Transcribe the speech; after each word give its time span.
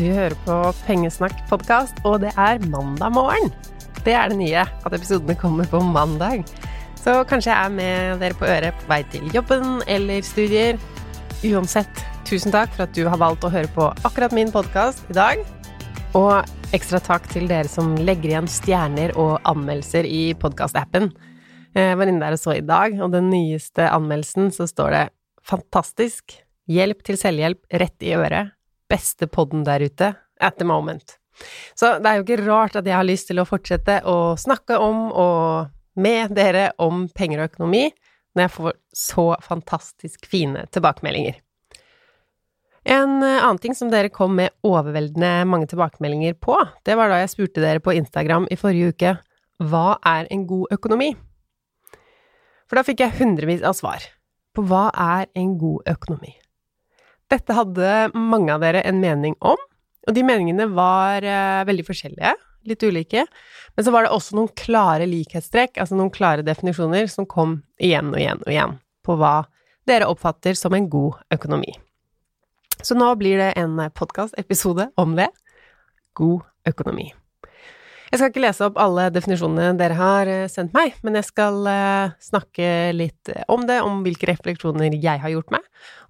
Du 0.00 0.06
hører 0.16 0.32
på 0.46 0.54
Pengesnakk-podkast, 0.86 1.98
og 2.08 2.22
det 2.22 2.30
er 2.40 2.62
mandag 2.72 3.10
morgen. 3.12 3.50
Det 4.00 4.14
er 4.16 4.30
det 4.32 4.38
nye, 4.38 4.62
at 4.64 4.94
episodene 4.96 5.34
kommer 5.36 5.66
på 5.68 5.76
mandag. 5.84 6.46
Så 6.96 7.18
kanskje 7.28 7.50
jeg 7.50 7.66
er 7.68 7.74
med 7.74 8.22
dere 8.22 8.38
på 8.38 8.46
øret 8.48 8.78
på 8.80 8.86
vei 8.88 9.02
til 9.12 9.26
jobben 9.34 9.82
eller 9.92 10.24
studier. 10.24 10.78
Uansett, 11.44 12.00
tusen 12.24 12.54
takk 12.54 12.72
for 12.72 12.86
at 12.86 12.94
du 12.96 13.02
har 13.12 13.20
valgt 13.20 13.44
å 13.44 13.50
høre 13.52 13.68
på 13.74 13.90
akkurat 14.08 14.32
min 14.32 14.48
podkast 14.54 15.04
i 15.12 15.16
dag. 15.18 15.42
Og 16.16 16.48
ekstra 16.72 17.02
takk 17.04 17.28
til 17.34 17.44
dere 17.50 17.68
som 17.68 17.92
legger 18.00 18.30
igjen 18.30 18.48
stjerner 18.48 19.12
og 19.20 19.34
anmeldelser 19.52 20.08
i 20.08 20.30
podkastappen. 20.32 21.10
Jeg 21.76 21.98
var 22.00 22.08
inne 22.08 22.24
der 22.24 22.38
og 22.38 22.40
så 22.40 22.54
i 22.56 22.64
dag, 22.64 22.96
og 23.04 23.12
den 23.12 23.28
nyeste 23.34 23.90
anmeldelsen 23.92 24.48
så 24.48 24.64
står 24.64 24.96
det 24.96 25.04
'Fantastisk! 25.44 26.40
Hjelp 26.70 27.04
til 27.04 27.20
selvhjelp 27.20 27.68
rett 27.68 28.00
i 28.00 28.14
øret. 28.16 28.56
Beste 28.90 29.28
podden 29.30 29.64
der 29.66 29.86
ute 29.86 30.14
at 30.40 30.58
the 30.58 30.66
moment'. 30.66 31.16
Så 31.74 31.98
det 32.02 32.08
er 32.10 32.18
jo 32.18 32.24
ikke 32.26 32.44
rart 32.44 32.76
at 32.76 32.86
jeg 32.86 32.96
har 32.96 33.06
lyst 33.06 33.30
til 33.30 33.40
å 33.40 33.48
fortsette 33.48 34.00
å 34.04 34.36
snakke 34.36 34.76
om 34.76 35.08
og 35.12 35.70
med 36.00 36.34
dere 36.36 36.70
om 36.78 37.06
penger 37.08 37.40
og 37.40 37.52
økonomi 37.52 37.86
når 38.34 38.44
jeg 38.44 38.54
får 38.56 38.74
så 38.94 39.26
fantastisk 39.42 40.26
fine 40.30 40.66
tilbakemeldinger. 40.74 41.38
En 42.84 43.18
annen 43.22 43.58
ting 43.60 43.74
som 43.76 43.90
dere 43.92 44.12
kom 44.12 44.36
med 44.38 44.54
overveldende 44.64 45.44
mange 45.48 45.68
tilbakemeldinger 45.68 46.38
på, 46.40 46.56
det 46.86 46.96
var 46.96 47.10
da 47.12 47.18
jeg 47.20 47.34
spurte 47.34 47.64
dere 47.64 47.82
på 47.84 47.92
Instagram 47.96 48.46
i 48.50 48.58
forrige 48.60 48.94
uke 48.94 49.16
hva 49.60 49.98
er 50.06 50.28
en 50.32 50.46
god 50.48 50.72
økonomi? 50.72 51.10
For 52.70 52.78
da 52.78 52.86
fikk 52.86 53.02
jeg 53.04 53.18
hundrevis 53.18 53.64
av 53.66 53.76
svar 53.76 54.06
på 54.56 54.64
hva 54.66 54.88
er 54.94 55.28
en 55.36 55.56
god 55.60 55.90
økonomi. 55.90 56.32
Dette 57.30 57.54
hadde 57.54 58.10
mange 58.14 58.54
av 58.54 58.62
dere 58.64 58.82
en 58.86 59.00
mening 59.02 59.36
om, 59.38 59.58
og 60.08 60.16
de 60.16 60.24
meningene 60.26 60.66
var 60.74 61.22
eh, 61.26 61.60
veldig 61.68 61.84
forskjellige, 61.86 62.32
litt 62.68 62.82
ulike, 62.84 63.24
men 63.76 63.86
så 63.86 63.92
var 63.94 64.04
det 64.04 64.12
også 64.12 64.36
noen 64.36 64.50
klare 64.58 65.06
likhetstrekk, 65.08 65.78
altså 65.80 65.96
noen 65.96 66.12
klare 66.12 66.44
definisjoner, 66.44 67.06
som 67.12 67.28
kom 67.28 67.60
igjen 67.80 68.10
og 68.12 68.18
igjen 68.20 68.42
og 68.42 68.52
igjen 68.52 68.74
på 69.06 69.16
hva 69.20 69.36
dere 69.88 70.10
oppfatter 70.10 70.58
som 70.58 70.74
en 70.76 70.90
god 70.90 71.22
økonomi. 71.32 71.72
Så 72.82 72.96
nå 72.96 73.12
blir 73.20 73.40
det 73.40 73.52
en 73.60 73.78
podkastepisode 73.96 74.90
om 75.00 75.16
det 75.16 75.28
god 76.16 76.44
økonomi. 76.68 77.10
Jeg 78.10 78.18
skal 78.18 78.32
ikke 78.32 78.42
lese 78.42 78.66
opp 78.66 78.78
alle 78.82 79.04
definisjonene 79.14 79.76
dere 79.78 79.94
har 79.94 80.28
eh, 80.30 80.48
sendt 80.50 80.72
meg, 80.74 80.96
men 81.06 81.14
jeg 81.20 81.28
skal 81.28 81.60
eh, 81.70 82.14
snakke 82.18 82.70
litt 82.90 83.30
om 83.46 83.62
det, 83.68 83.76
om 83.86 84.00
hvilke 84.02 84.26
refleksjoner 84.32 84.96
jeg 84.98 85.22
har 85.22 85.30
gjort 85.30 85.52
meg, 85.54 85.68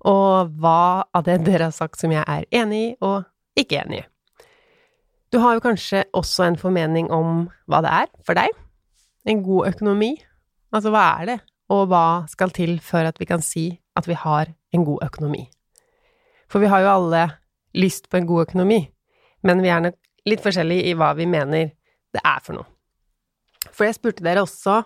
og 0.08 0.54
hva 0.62 1.04
av 1.12 1.26
det 1.26 1.42
dere 1.44 1.68
har 1.68 1.74
sagt 1.76 2.00
som 2.00 2.14
jeg 2.14 2.24
er 2.24 2.46
enig 2.56 2.80
i 2.86 2.94
og 3.04 3.28
ikke 3.60 3.82
enig 3.82 3.98
i. 4.00 4.06
Du 5.30 5.38
har 5.42 5.58
jo 5.58 5.62
kanskje 5.62 6.06
også 6.16 6.46
en 6.46 6.56
formening 6.58 7.10
om 7.12 7.50
hva 7.68 7.82
det 7.84 7.90
er 7.92 8.08
for 8.24 8.38
deg? 8.38 8.54
En 9.28 9.42
god 9.44 9.68
økonomi? 9.68 10.14
Altså, 10.72 10.90
hva 10.94 11.02
er 11.20 11.28
det, 11.28 11.36
og 11.68 11.82
hva 11.90 12.04
skal 12.32 12.54
til 12.56 12.78
før 12.82 13.10
at 13.10 13.20
vi 13.20 13.28
kan 13.28 13.44
si 13.44 13.66
at 13.98 14.08
vi 14.08 14.16
har 14.16 14.48
en 14.72 14.86
god 14.88 15.04
økonomi? 15.04 15.44
For 16.48 16.64
vi 16.64 16.72
har 16.72 16.80
jo 16.80 16.94
alle 16.94 17.26
lyst 17.76 18.08
på 18.08 18.18
en 18.18 18.26
god 18.26 18.48
økonomi, 18.48 18.80
men 19.44 19.60
vi 19.60 19.68
er 19.68 19.84
nok 19.84 20.00
litt 20.26 20.40
forskjellige 20.42 20.88
i 20.88 20.96
hva 20.96 21.12
vi 21.18 21.28
mener 21.28 21.70
det 22.14 22.22
er 22.24 22.42
for 22.44 22.58
noe. 22.58 22.68
For 23.70 23.86
jeg 23.86 23.98
spurte 23.98 24.24
dere 24.24 24.42
også 24.44 24.80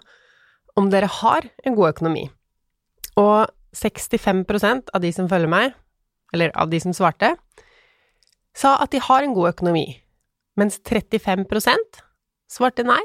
om 0.78 0.90
dere 0.90 1.08
har 1.20 1.46
en 1.64 1.76
god 1.78 1.94
økonomi, 1.94 2.26
og 3.20 3.50
65% 3.74 4.90
av 4.94 5.02
de 5.02 5.10
som 5.14 5.28
følger 5.30 5.50
meg, 5.50 5.74
eller 6.34 6.54
av 6.58 6.70
de 6.70 6.80
som 6.82 6.94
svarte, 6.94 7.34
sa 8.54 8.76
at 8.82 8.92
de 8.94 9.02
har 9.02 9.22
en 9.22 9.34
god 9.34 9.52
økonomi, 9.54 9.86
mens 10.58 10.80
35% 10.82 12.02
svarte 12.50 12.86
nei. 12.86 13.02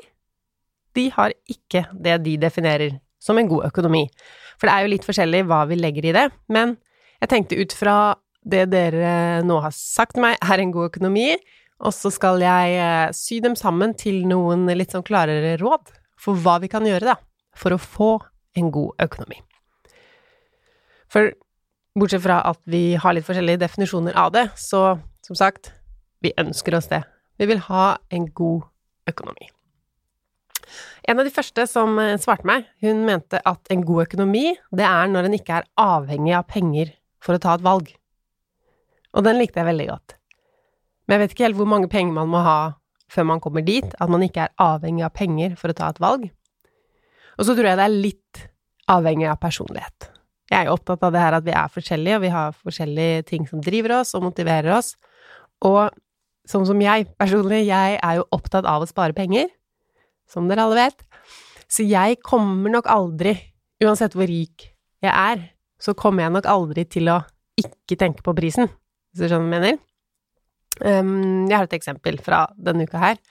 De 0.97 1.07
har 1.13 1.33
ikke 1.49 1.85
det 1.93 2.17
de 2.25 2.35
definerer 2.41 2.97
som 3.21 3.37
en 3.37 3.49
god 3.49 3.67
økonomi. 3.69 4.05
For 4.57 4.67
det 4.67 4.73
er 4.73 4.85
jo 4.85 4.93
litt 4.93 5.05
forskjellig 5.07 5.45
hva 5.49 5.63
vi 5.69 5.77
legger 5.79 6.09
i 6.09 6.15
det, 6.15 6.25
men 6.53 6.75
jeg 7.19 7.31
tenkte 7.31 7.59
ut 7.59 7.75
fra 7.75 7.95
det 8.49 8.69
dere 8.71 9.41
nå 9.45 9.59
har 9.61 9.73
sagt 9.75 10.15
til 10.15 10.23
meg 10.23 10.37
er 10.39 10.61
en 10.61 10.73
god 10.73 10.89
økonomi, 10.93 11.33
og 11.79 11.95
så 11.95 12.11
skal 12.11 12.41
jeg 12.43 12.75
eh, 12.75 13.11
sy 13.15 13.39
dem 13.43 13.55
sammen 13.59 13.95
til 13.97 14.25
noen 14.27 14.67
litt 14.75 14.95
sånn 14.95 15.05
klarere 15.07 15.55
råd 15.61 15.93
for 16.19 16.39
hva 16.43 16.57
vi 16.63 16.69
kan 16.71 16.85
gjøre, 16.87 17.13
da, 17.13 17.15
for 17.55 17.75
å 17.75 17.79
få 17.79 18.09
en 18.59 18.71
god 18.75 19.05
økonomi. 19.05 19.39
For 21.09 21.31
bortsett 21.99 22.23
fra 22.25 22.41
at 22.49 22.59
vi 22.69 22.97
har 22.99 23.15
litt 23.15 23.27
forskjellige 23.27 23.63
definisjoner 23.63 24.17
av 24.19 24.33
det, 24.35 24.49
så 24.59 24.99
som 25.25 25.39
sagt, 25.39 25.71
vi 26.23 26.35
ønsker 26.41 26.75
oss 26.75 26.91
det. 26.91 27.01
Vi 27.39 27.47
vil 27.47 27.63
ha 27.69 27.93
en 28.11 28.27
god 28.35 28.67
økonomi. 29.07 29.47
En 31.07 31.17
av 31.17 31.25
de 31.25 31.33
første 31.33 31.63
som 31.69 31.95
eh, 32.01 32.17
svarte 32.21 32.45
meg, 32.45 32.67
hun 32.83 33.05
mente 33.07 33.39
at 33.47 33.71
en 33.73 33.87
god 33.87 34.09
økonomi, 34.09 34.51
det 34.75 34.85
er 34.85 35.09
når 35.09 35.29
en 35.29 35.39
ikke 35.39 35.61
er 35.61 35.69
avhengig 35.79 36.35
av 36.37 36.49
penger 36.51 36.91
for 37.23 37.37
å 37.37 37.41
ta 37.41 37.55
et 37.55 37.65
valg. 37.65 37.89
Og 39.15 39.25
den 39.25 39.39
likte 39.39 39.63
jeg 39.63 39.71
veldig 39.71 39.87
godt. 39.89 40.18
Men 41.09 41.17
jeg 41.17 41.23
vet 41.23 41.31
ikke 41.33 41.47
helt 41.47 41.57
hvor 41.57 41.69
mange 41.71 41.89
penger 41.89 42.13
man 42.13 42.29
må 42.29 42.43
ha 42.45 42.59
før 43.09 43.25
man 43.25 43.39
kommer 43.41 43.65
dit, 43.65 43.87
at 43.97 44.11
man 44.13 44.21
ikke 44.21 44.43
er 44.45 44.51
avhengig 44.61 45.01
av 45.07 45.15
penger 45.17 45.55
for 45.57 45.73
å 45.73 45.77
ta 45.77 45.87
et 45.89 46.01
valg. 46.03 46.27
Og 47.39 47.47
så 47.47 47.55
tror 47.57 47.71
jeg 47.71 47.79
det 47.79 47.87
er 47.87 47.95
litt 47.95 48.41
avhengig 48.93 49.25
av 49.31 49.39
personlighet. 49.41 50.11
Jeg 50.49 50.59
er 50.59 50.69
jo 50.69 50.75
opptatt 50.75 51.07
av 51.07 51.15
det 51.15 51.23
her 51.23 51.37
at 51.39 51.47
vi 51.47 51.55
er 51.57 51.73
forskjellige, 51.73 52.19
og 52.19 52.23
vi 52.27 52.31
har 52.35 52.53
forskjellige 52.53 53.25
ting 53.31 53.49
som 53.49 53.65
driver 53.65 53.95
oss 53.97 54.13
og 54.17 54.27
motiverer 54.27 54.69
oss. 54.77 54.93
Og 55.65 55.89
sånn 56.49 56.69
som 56.69 56.85
jeg 56.85 57.09
personlig, 57.17 57.63
jeg 57.65 57.97
er 57.97 58.19
jo 58.19 58.29
opptatt 58.37 58.69
av 58.69 58.85
å 58.85 58.89
spare 58.89 59.17
penger, 59.17 59.49
som 60.29 60.45
dere 60.49 60.69
alle 60.69 60.77
vet. 60.77 61.05
Så 61.69 61.89
jeg 61.89 62.21
kommer 62.25 62.77
nok 62.77 62.89
aldri, 62.89 63.33
uansett 63.81 64.13
hvor 64.17 64.29
rik 64.29 64.69
jeg 65.01 65.13
er, 65.13 65.47
så 65.81 65.97
kommer 65.97 66.27
jeg 66.27 66.37
nok 66.37 66.49
aldri 66.49 66.85
til 66.85 67.09
å 67.13 67.21
ikke 67.57 67.97
tenke 67.97 68.25
på 68.25 68.37
prisen, 68.37 68.69
hvis 69.09 69.25
du 69.25 69.29
skjønner 69.29 69.49
hva 69.49 69.57
jeg 69.57 69.57
mener. 69.57 69.85
Um, 70.79 71.47
jeg 71.49 71.57
har 71.57 71.67
et 71.67 71.77
eksempel 71.79 72.19
fra 72.23 72.45
denne 72.55 72.85
uka 72.87 73.01
her. 73.01 73.21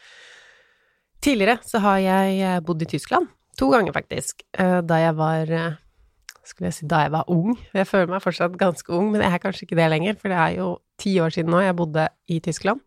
Tidligere 1.25 1.59
så 1.67 1.81
har 1.83 1.99
jeg 2.03 2.41
eh, 2.47 2.61
bodd 2.63 2.83
i 2.85 2.89
Tyskland. 2.91 3.31
To 3.59 3.71
ganger, 3.73 3.95
faktisk. 3.97 4.45
Uh, 4.59 4.81
da 4.87 5.01
jeg 5.03 5.17
var 5.19 5.51
uh, 5.51 5.79
Skulle 6.47 6.71
jeg 6.71 6.77
si 6.79 6.89
da 6.89 7.03
jeg 7.05 7.13
var 7.13 7.31
ung. 7.33 7.57
Jeg 7.75 7.89
føler 7.89 8.13
meg 8.13 8.23
fortsatt 8.25 8.55
ganske 8.61 8.93
ung, 8.95 9.11
men 9.13 9.25
jeg 9.25 9.35
er 9.35 9.43
kanskje 9.43 9.67
ikke 9.67 9.77
det 9.81 9.89
lenger, 9.93 10.15
for 10.21 10.33
det 10.33 10.39
er 10.39 10.53
jo 10.61 10.69
ti 11.01 11.17
år 11.21 11.35
siden 11.35 11.53
nå 11.53 11.61
jeg 11.61 11.77
bodde 11.77 12.07
i 12.31 12.39
Tyskland. 12.45 12.81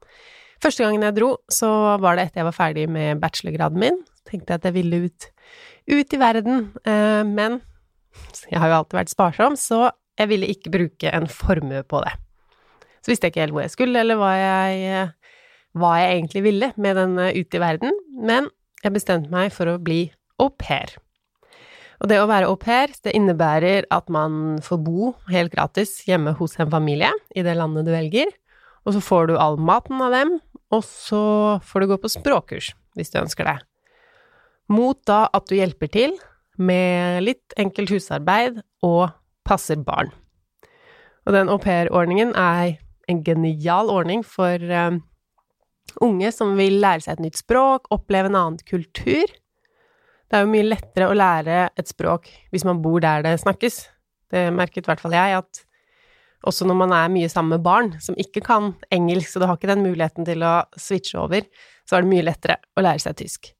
Første 0.61 0.85
gangen 0.85 1.06
jeg 1.06 1.17
dro, 1.17 1.35
så 1.51 1.69
var 2.01 2.17
det 2.17 2.25
etter 2.25 2.41
jeg 2.41 2.47
var 2.47 2.57
ferdig 2.57 2.88
med 2.90 3.22
bachelorgraden 3.22 3.81
min. 3.81 4.00
Så 4.17 4.31
tenkte 4.31 4.53
jeg 4.53 4.61
at 4.61 4.66
jeg 4.69 4.78
ville 4.79 5.03
ut, 5.06 5.29
ut 5.94 6.16
i 6.17 6.22
verden, 6.22 6.67
men 7.29 7.61
jeg 8.50 8.61
har 8.61 8.69
jo 8.69 8.79
alltid 8.79 8.97
vært 9.00 9.13
sparsom, 9.13 9.57
så 9.57 9.88
jeg 10.19 10.29
ville 10.29 10.50
ikke 10.53 10.73
bruke 10.73 11.13
en 11.13 11.29
formue 11.29 11.81
på 11.85 12.01
det. 12.06 12.13
Så 13.01 13.12
visste 13.12 13.28
jeg 13.28 13.34
ikke 13.34 13.45
helt 13.45 13.56
hvor 13.56 13.66
jeg 13.66 13.73
skulle, 13.73 14.01
eller 14.03 14.19
hva 14.19 14.31
jeg, 14.38 15.06
hva 15.78 15.94
jeg 16.01 16.17
egentlig 16.17 16.44
ville 16.45 16.72
med 16.78 17.00
den 17.00 17.16
eh, 17.22 17.38
ute 17.41 17.57
i 17.57 17.63
verden, 17.63 17.95
men 18.22 18.50
jeg 18.81 18.95
bestemte 18.95 19.34
meg 19.34 19.53
for 19.56 19.69
å 19.69 19.79
bli 19.81 20.03
au 20.41 20.50
pair. 20.53 20.94
Og 22.01 22.09
det 22.09 22.17
å 22.17 22.29
være 22.29 22.50
au 22.50 22.57
pair, 22.57 22.94
det 23.06 23.13
innebærer 23.13 23.85
at 23.94 24.07
man 24.09 24.57
får 24.66 24.79
bo 24.81 25.11
helt 25.29 25.53
gratis 25.53 26.00
hjemme 26.07 26.34
hos 26.40 26.57
en 26.57 26.72
familie 26.72 27.11
i 27.38 27.45
det 27.45 27.53
landet 27.57 27.85
du 27.85 27.94
velger, 27.94 28.31
og 28.85 28.95
så 28.95 29.03
får 29.06 29.29
du 29.29 29.35
all 29.38 29.59
maten 29.61 30.01
av 30.01 30.13
dem, 30.16 30.40
og 30.73 30.81
så 30.88 31.23
får 31.67 31.84
du 31.84 31.91
gå 31.91 32.00
på 32.01 32.09
språkkurs 32.09 32.72
hvis 32.97 33.13
du 33.13 33.22
ønsker 33.22 33.47
det. 33.47 33.57
Mot 34.72 34.97
da 35.07 35.25
at 35.35 35.45
du 35.50 35.57
hjelper 35.57 35.91
til 35.91 36.16
med 36.61 37.22
litt 37.25 37.56
enkelt 37.59 37.91
husarbeid 37.94 38.61
og 38.85 39.11
passer 39.47 39.79
barn. 39.84 40.11
Og 41.28 41.35
den 41.35 41.52
aupairordningen 41.53 42.34
er 42.37 42.79
en 43.09 43.24
genial 43.26 43.90
ordning 43.94 44.22
for 44.28 44.62
um, 44.62 45.02
unge 46.03 46.32
som 46.36 46.53
vil 46.59 46.80
lære 46.84 47.06
seg 47.06 47.18
et 47.18 47.26
nytt 47.28 47.42
språk, 47.42 47.90
oppleve 47.94 48.32
en 48.32 48.38
annen 48.38 48.62
kultur. 48.68 49.32
Det 50.32 50.38
er 50.38 50.46
jo 50.46 50.52
mye 50.53 50.68
lettere 50.68 51.09
å 51.12 51.18
lære 51.18 51.66
et 51.76 51.90
språk 51.92 52.30
hvis 52.53 52.66
man 52.68 52.80
bor 52.84 53.02
der 53.03 53.26
det 53.26 53.36
snakkes. 53.42 53.84
Det 54.32 54.48
merket 54.56 54.86
i 54.86 54.92
hvert 54.92 55.02
fall 55.03 55.16
jeg, 55.16 55.42
at 55.42 55.66
også 56.48 56.66
når 56.66 56.78
man 56.80 56.94
er 56.96 57.12
mye 57.14 57.30
sammen 57.30 57.58
med 57.58 57.66
barn 57.66 57.92
som 58.02 58.18
ikke 58.20 58.44
kan 58.46 58.72
engelsk, 58.94 59.30
så 59.30 59.42
du 59.42 59.46
har 59.50 59.59
ikke 59.59 59.70
den 59.74 59.84
muligheten 59.86 60.26
til 60.26 60.46
å 60.48 60.62
switche 60.80 61.20
over, 61.22 61.44
så 61.86 61.98
er 61.98 62.06
det 62.06 62.14
mye 62.14 62.26
lettere 62.26 62.58
å 62.78 62.86
lære 62.86 63.03
seg 63.03 63.18
tysk. 63.20 63.52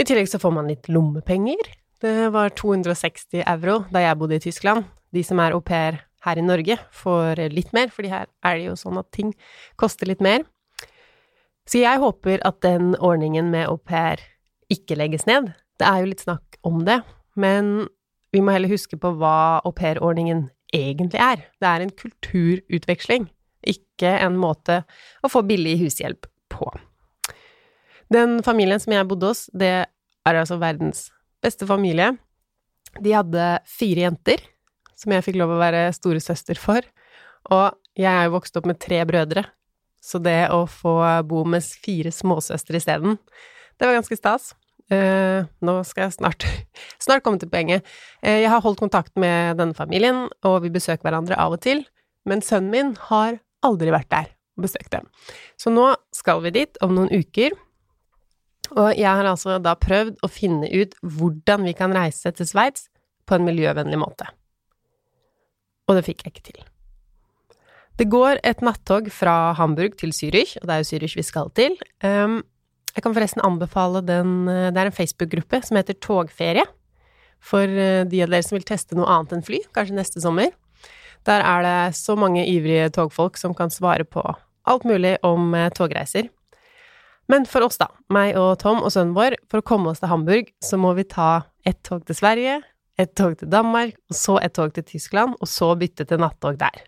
I 0.00 0.06
tillegg 0.06 0.28
så 0.30 0.40
får 0.40 0.54
man 0.54 0.68
litt 0.70 0.88
lommepenger. 0.92 1.72
Det 2.00 2.30
var 2.32 2.54
260 2.56 3.42
euro 3.42 3.82
da 3.92 4.04
jeg 4.04 4.20
bodde 4.20 4.38
i 4.38 4.44
Tyskland. 4.44 4.86
De 5.12 5.24
som 5.26 5.40
er 5.42 5.56
au 5.56 5.60
pair 5.64 5.98
her 6.26 6.38
i 6.40 6.44
Norge 6.44 6.76
får 6.92 7.40
litt 7.52 7.72
mer, 7.76 7.92
fordi 7.92 8.12
her 8.12 8.28
er 8.46 8.58
det 8.58 8.66
jo 8.68 8.76
sånn 8.78 9.00
at 9.00 9.10
ting 9.14 9.32
koster 9.80 10.10
litt 10.10 10.22
mer. 10.24 10.44
Så 11.68 11.80
jeg 11.82 12.02
håper 12.02 12.42
at 12.46 12.60
den 12.64 12.94
ordningen 12.98 13.50
med 13.52 13.68
au 13.70 13.78
pair 13.78 14.22
ikke 14.72 14.98
legges 14.98 15.26
ned. 15.28 15.52
Det 15.80 15.86
er 15.86 16.02
jo 16.02 16.10
litt 16.10 16.24
snakk 16.24 16.58
om 16.66 16.82
det, 16.86 17.00
men 17.40 17.88
vi 18.34 18.42
må 18.42 18.54
heller 18.54 18.70
huske 18.70 18.98
på 19.00 19.12
hva 19.18 19.60
aupairordningen 19.66 20.48
egentlig 20.74 21.20
er. 21.22 21.44
Det 21.60 21.68
er 21.68 21.84
en 21.84 21.94
kulturutveksling. 22.02 23.30
ikke 23.60 24.08
en 24.24 24.38
måte 24.40 24.78
å 25.20 25.28
få 25.28 25.42
billig 25.44 25.74
hushjelp 25.82 26.24
på. 26.48 26.70
Den 28.08 28.38
familien 28.42 28.80
som 28.80 28.94
jeg 28.94 29.04
bodde 29.10 29.28
hos, 29.28 29.42
det 29.52 29.84
er 29.84 30.38
altså 30.40 30.56
verdens 30.56 31.10
beste 31.44 31.68
familie. 31.68 32.14
De 33.04 33.12
hadde 33.12 33.50
fire 33.68 34.06
jenter, 34.06 34.40
som 35.00 35.14
jeg 35.14 35.24
fikk 35.24 35.38
lov 35.40 35.54
å 35.54 35.60
være 35.60 35.88
storesøster 35.96 36.60
for, 36.60 36.84
og 37.50 37.78
jeg 37.98 38.10
er 38.10 38.28
jo 38.28 38.36
vokst 38.36 38.56
opp 38.60 38.68
med 38.68 38.80
tre 38.82 39.00
brødre, 39.08 39.46
så 40.00 40.20
det 40.22 40.48
å 40.52 40.64
få 40.68 40.96
bo 41.28 41.44
med 41.48 41.64
fire 41.64 42.12
småsøstre 42.14 42.80
isteden, 42.80 43.18
det 43.80 43.88
var 43.88 43.96
ganske 43.96 44.18
stas. 44.18 44.52
Uh, 44.90 45.46
nå 45.62 45.76
skal 45.86 46.08
jeg 46.08 46.16
snart, 46.16 46.44
snart 47.04 47.22
komme 47.22 47.38
til 47.38 47.50
poenget. 47.52 47.86
Uh, 48.24 48.40
jeg 48.42 48.50
har 48.50 48.62
holdt 48.64 48.80
kontakt 48.82 49.14
med 49.20 49.60
denne 49.60 49.76
familien, 49.76 50.24
og 50.42 50.64
vi 50.64 50.72
besøker 50.74 51.06
hverandre 51.06 51.38
av 51.38 51.54
og 51.54 51.62
til, 51.62 51.84
men 52.26 52.42
sønnen 52.44 52.72
min 52.74 52.92
har 53.08 53.38
aldri 53.64 53.92
vært 53.94 54.10
der 54.10 54.32
og 54.58 54.66
besøkt 54.66 54.90
dem. 54.92 55.06
Så 55.60 55.72
nå 55.72 55.92
skal 56.16 56.42
vi 56.44 56.56
dit 56.58 56.80
om 56.84 56.96
noen 56.96 57.12
uker, 57.12 57.54
og 58.74 58.92
jeg 58.98 59.08
har 59.08 59.26
altså 59.26 59.58
da 59.62 59.76
prøvd 59.78 60.20
å 60.26 60.30
finne 60.30 60.68
ut 60.70 60.98
hvordan 61.02 61.64
vi 61.66 61.74
kan 61.78 61.94
reise 61.94 62.30
til 62.34 62.46
Sveits 62.46 62.88
på 63.26 63.38
en 63.38 63.46
miljøvennlig 63.46 63.98
måte. 63.98 64.28
Og 65.90 65.98
det 65.98 66.06
fikk 66.06 66.22
jeg 66.24 66.32
ikke 66.32 66.46
til. 66.52 66.64
Det 67.98 68.06
går 68.08 68.38
et 68.46 68.62
nattog 68.64 69.10
fra 69.12 69.52
Hamburg 69.58 69.98
til 70.00 70.14
Zürich, 70.16 70.54
og 70.60 70.68
det 70.68 70.76
er 70.76 70.84
jo 70.84 70.88
Zürich 70.94 71.18
vi 71.18 71.26
skal 71.26 71.50
til. 71.58 71.74
Um, 72.06 72.40
jeg 72.94 73.04
kan 73.04 73.14
forresten 73.14 73.42
anbefale 73.44 74.00
den 74.02 74.46
Det 74.46 74.78
er 74.78 74.88
en 74.88 74.94
Facebook-gruppe 74.94 75.60
som 75.66 75.76
heter 75.78 75.98
Togferie. 76.00 76.64
For 77.40 77.64
eh, 77.64 78.04
de 78.04 78.22
av 78.22 78.32
dere 78.32 78.44
som 78.44 78.58
vil 78.58 78.66
teste 78.68 78.96
noe 78.98 79.08
annet 79.08 79.36
enn 79.36 79.44
fly, 79.44 79.62
kanskje 79.76 79.96
neste 79.96 80.22
sommer. 80.22 80.52
Der 81.28 81.44
er 81.44 81.64
det 81.64 81.96
så 81.98 82.16
mange 82.16 82.46
ivrige 82.48 82.90
togfolk 82.96 83.38
som 83.40 83.56
kan 83.56 83.72
svare 83.72 84.06
på 84.08 84.24
alt 84.68 84.84
mulig 84.88 85.16
om 85.26 85.54
eh, 85.56 85.70
togreiser. 85.76 86.28
Men 87.30 87.46
for 87.46 87.62
oss, 87.62 87.78
da, 87.78 87.86
meg 88.10 88.34
og 88.38 88.56
Tom 88.62 88.80
og 88.82 88.90
sønnen 88.92 89.14
vår, 89.14 89.36
for 89.50 89.62
å 89.62 89.66
komme 89.66 89.92
oss 89.92 90.02
til 90.02 90.10
Hamburg, 90.10 90.50
så 90.64 90.78
må 90.80 90.92
vi 90.98 91.06
ta 91.06 91.46
ett 91.68 91.78
tog 91.86 92.02
til 92.08 92.18
Sverige, 92.18 92.58
ett 93.00 93.14
tog 93.18 93.36
til 93.40 93.50
Danmark, 93.50 93.96
og 94.10 94.16
så 94.16 94.38
et 94.42 94.54
tog 94.56 94.72
til 94.76 94.86
Tyskland, 94.86 95.36
og 95.40 95.48
så 95.48 95.72
bytte 95.78 96.06
til 96.08 96.20
nattog 96.20 96.58
der. 96.60 96.82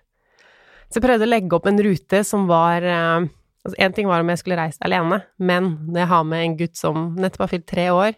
Så 0.88 1.00
jeg 1.00 1.06
prøvde 1.06 1.26
å 1.26 1.32
legge 1.32 1.56
opp 1.56 1.68
en 1.70 1.80
rute 1.80 2.20
som 2.28 2.50
var 2.50 2.84
eh, 2.84 3.30
Altså, 3.62 3.76
én 3.78 3.92
ting 3.94 4.08
var 4.10 4.18
om 4.18 4.30
jeg 4.32 4.40
skulle 4.40 4.58
reist 4.58 4.82
alene, 4.82 5.20
men 5.38 5.68
når 5.86 6.00
jeg 6.00 6.10
har 6.10 6.22
med 6.26 6.44
en 6.44 6.54
gutt 6.58 6.78
som 6.78 7.02
nettopp 7.14 7.44
har 7.44 7.50
fylt 7.52 7.68
tre 7.70 7.84
år, 7.94 8.16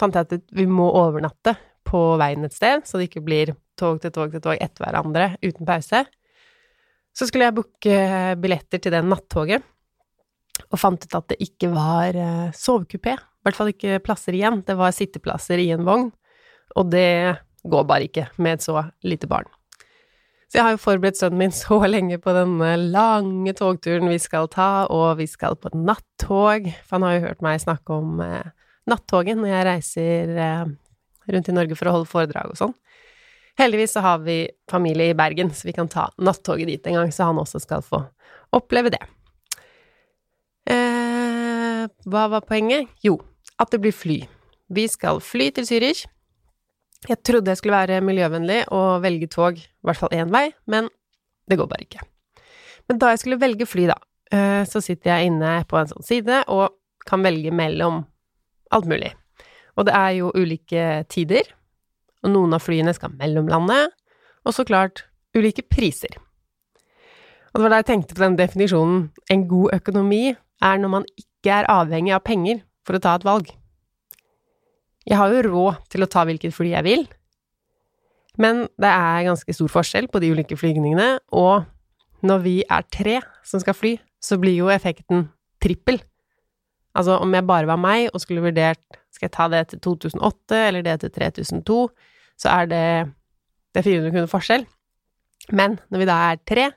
fant 0.00 0.16
jeg 0.18 0.26
at 0.26 0.54
vi 0.58 0.64
må 0.66 0.88
overnatte 0.98 1.54
på 1.86 2.00
veien 2.18 2.42
et 2.42 2.56
sted, 2.56 2.82
så 2.82 2.98
det 2.98 3.06
ikke 3.06 3.22
blir 3.22 3.52
tog 3.78 4.00
til 4.02 4.10
tog 4.14 4.32
til 4.32 4.42
tog 4.42 4.58
etter 4.58 4.82
hverandre 4.82 5.28
uten 5.38 5.68
pause. 5.68 6.02
Så 7.14 7.28
skulle 7.28 7.46
jeg 7.46 7.56
booke 7.60 8.00
billetter 8.42 8.82
til 8.82 8.94
det 8.94 9.04
nattoget, 9.06 9.62
og 10.66 10.80
fant 10.80 11.06
ut 11.06 11.14
at 11.20 11.30
det 11.30 11.38
ikke 11.46 11.70
var 11.72 12.18
eh, 12.18 12.50
sovekupé. 12.56 13.14
I 13.14 13.46
hvert 13.46 13.58
fall 13.58 13.70
ikke 13.70 14.02
plasser 14.02 14.34
igjen. 14.34 14.64
Det 14.66 14.74
var 14.78 14.94
sitteplasser 14.94 15.62
i 15.62 15.70
en 15.74 15.86
vogn, 15.86 16.10
og 16.76 16.92
det 16.92 17.38
går 17.68 17.84
bare 17.88 18.08
ikke 18.08 18.28
med 18.42 18.58
et 18.58 18.64
så 18.64 18.86
lite 19.06 19.28
barn. 19.30 19.48
Så 20.52 20.58
jeg 20.58 20.66
har 20.66 20.74
jo 20.74 20.82
forberedt 20.82 21.16
sønnen 21.16 21.40
min 21.40 21.54
så 21.64 21.78
lenge 21.88 22.18
på 22.20 22.34
denne 22.36 22.74
lange 22.92 23.54
togturen 23.56 24.10
vi 24.12 24.18
skal 24.20 24.50
ta, 24.52 24.84
og 24.92 25.16
vi 25.22 25.28
skal 25.30 25.56
på 25.56 25.72
nattog, 25.72 26.68
for 26.84 26.98
han 26.98 27.06
har 27.08 27.16
jo 27.16 27.24
hørt 27.28 27.44
meg 27.44 27.62
snakke 27.62 27.96
om 27.96 28.20
eh, 28.20 28.52
nattoget 28.90 29.40
når 29.40 29.52
jeg 29.52 29.68
reiser 29.70 30.36
eh, 30.36 30.66
rundt 31.32 31.48
i 31.48 31.56
Norge 31.56 31.78
for 31.78 31.88
å 31.88 31.96
holde 31.96 32.10
foredrag 32.10 32.52
og 32.52 32.60
sånn. 32.60 32.76
Heldigvis 33.60 33.96
så 33.96 34.02
har 34.04 34.20
vi 34.24 34.46
familie 34.70 35.12
i 35.12 35.16
Bergen, 35.16 35.52
så 35.52 35.68
vi 35.68 35.74
kan 35.76 35.88
ta 35.92 36.06
nattoget 36.20 36.68
dit 36.68 36.86
en 36.88 37.00
gang, 37.00 37.12
så 37.12 37.28
han 37.28 37.40
også 37.40 37.60
skal 37.62 37.84
få 37.84 38.00
oppleve 38.52 38.92
det. 38.92 39.02
Eh, 40.72 41.84
hva 42.08 42.28
var 42.32 42.44
poenget? 42.48 42.88
Jo, 43.04 43.18
at 43.60 43.72
det 43.72 43.80
blir 43.84 43.96
fly. 43.96 44.22
Vi 44.72 44.86
skal 44.88 45.20
fly 45.24 45.50
til 45.56 45.68
Zürich. 45.68 46.06
Jeg 47.08 47.18
trodde 47.26 47.50
jeg 47.50 47.58
skulle 47.58 47.78
være 47.80 48.02
miljøvennlig 48.04 48.60
og 48.70 49.02
velge 49.02 49.26
tog, 49.30 49.58
i 49.58 49.86
hvert 49.86 49.98
fall 49.98 50.12
én 50.14 50.30
vei, 50.30 50.52
men 50.70 50.86
det 51.50 51.58
går 51.58 51.66
bare 51.70 51.86
ikke. 51.86 52.04
Men 52.88 53.00
da 53.02 53.10
jeg 53.10 53.22
skulle 53.22 53.40
velge 53.42 53.66
fly, 53.66 53.88
da, 53.90 53.96
eh, 54.30 54.62
så 54.68 54.82
sitter 54.82 55.10
jeg 55.10 55.32
inne 55.32 55.56
på 55.66 55.78
en 55.78 55.90
sånn 55.90 56.06
side 56.06 56.44
og 56.52 56.76
kan 57.08 57.24
velge 57.26 57.50
mellom 57.50 58.04
alt 58.70 58.86
mulig. 58.86 59.10
Og 59.76 59.88
det 59.88 59.94
er 59.98 60.12
jo 60.20 60.30
ulike 60.36 61.04
tider, 61.10 61.48
og 62.22 62.34
noen 62.36 62.54
av 62.54 62.62
flyene 62.62 62.94
skal 62.94 63.14
mellomlande, 63.18 63.88
og 64.46 64.54
så 64.54 64.66
klart 64.66 65.06
ulike 65.34 65.64
priser. 65.66 66.14
Og 67.52 67.58
det 67.58 67.64
var 67.64 67.74
da 67.74 67.80
jeg 67.82 67.90
tenkte 67.90 68.16
på 68.16 68.22
den 68.22 68.38
definisjonen 68.38 69.02
en 69.32 69.42
god 69.48 69.74
økonomi 69.76 70.22
er 70.32 70.78
når 70.78 70.94
man 71.00 71.08
ikke 71.18 71.58
er 71.58 71.68
avhengig 71.72 72.14
av 72.14 72.22
penger 72.24 72.62
for 72.86 72.96
å 72.96 73.02
ta 73.02 73.16
et 73.18 73.26
valg. 73.26 73.50
Jeg 75.08 75.18
har 75.18 75.32
jo 75.34 75.42
råd 75.48 75.82
til 75.90 76.04
å 76.04 76.10
ta 76.10 76.24
hvilket 76.28 76.54
fly 76.54 76.72
jeg 76.74 76.86
vil, 76.86 77.04
men 78.40 78.64
det 78.80 78.88
er 78.88 79.26
ganske 79.26 79.54
stor 79.54 79.70
forskjell 79.72 80.08
på 80.08 80.20
de 80.22 80.30
ulike 80.32 80.56
flygningene, 80.56 81.18
og 81.36 81.66
når 82.24 82.42
vi 82.44 82.56
er 82.62 82.86
tre 82.94 83.18
som 83.46 83.60
skal 83.60 83.76
fly, 83.76 83.96
så 84.22 84.38
blir 84.40 84.54
jo 84.54 84.70
effekten 84.72 85.26
trippel. 85.62 85.98
Altså, 86.96 87.16
om 87.18 87.34
jeg 87.34 87.48
bare 87.48 87.68
var 87.68 87.80
meg 87.80 88.10
og 88.12 88.22
skulle 88.22 88.44
vurdert 88.44 89.00
skal 89.12 89.26
jeg 89.28 89.34
ta 89.34 89.48
det 89.52 89.62
til 89.72 89.80
2008 89.84 90.60
eller 90.68 90.84
det 90.86 90.98
til 91.02 91.12
3002, 91.14 91.78
så 92.40 92.52
er 92.52 92.68
det, 92.70 92.84
det 93.72 93.82
er 93.82 93.88
400 93.88 94.14
kroner 94.14 94.30
forskjell. 94.30 94.66
Men 95.52 95.76
når 95.90 96.02
vi 96.02 96.08
da 96.08 96.18
er 96.30 96.40
tre, 96.48 96.68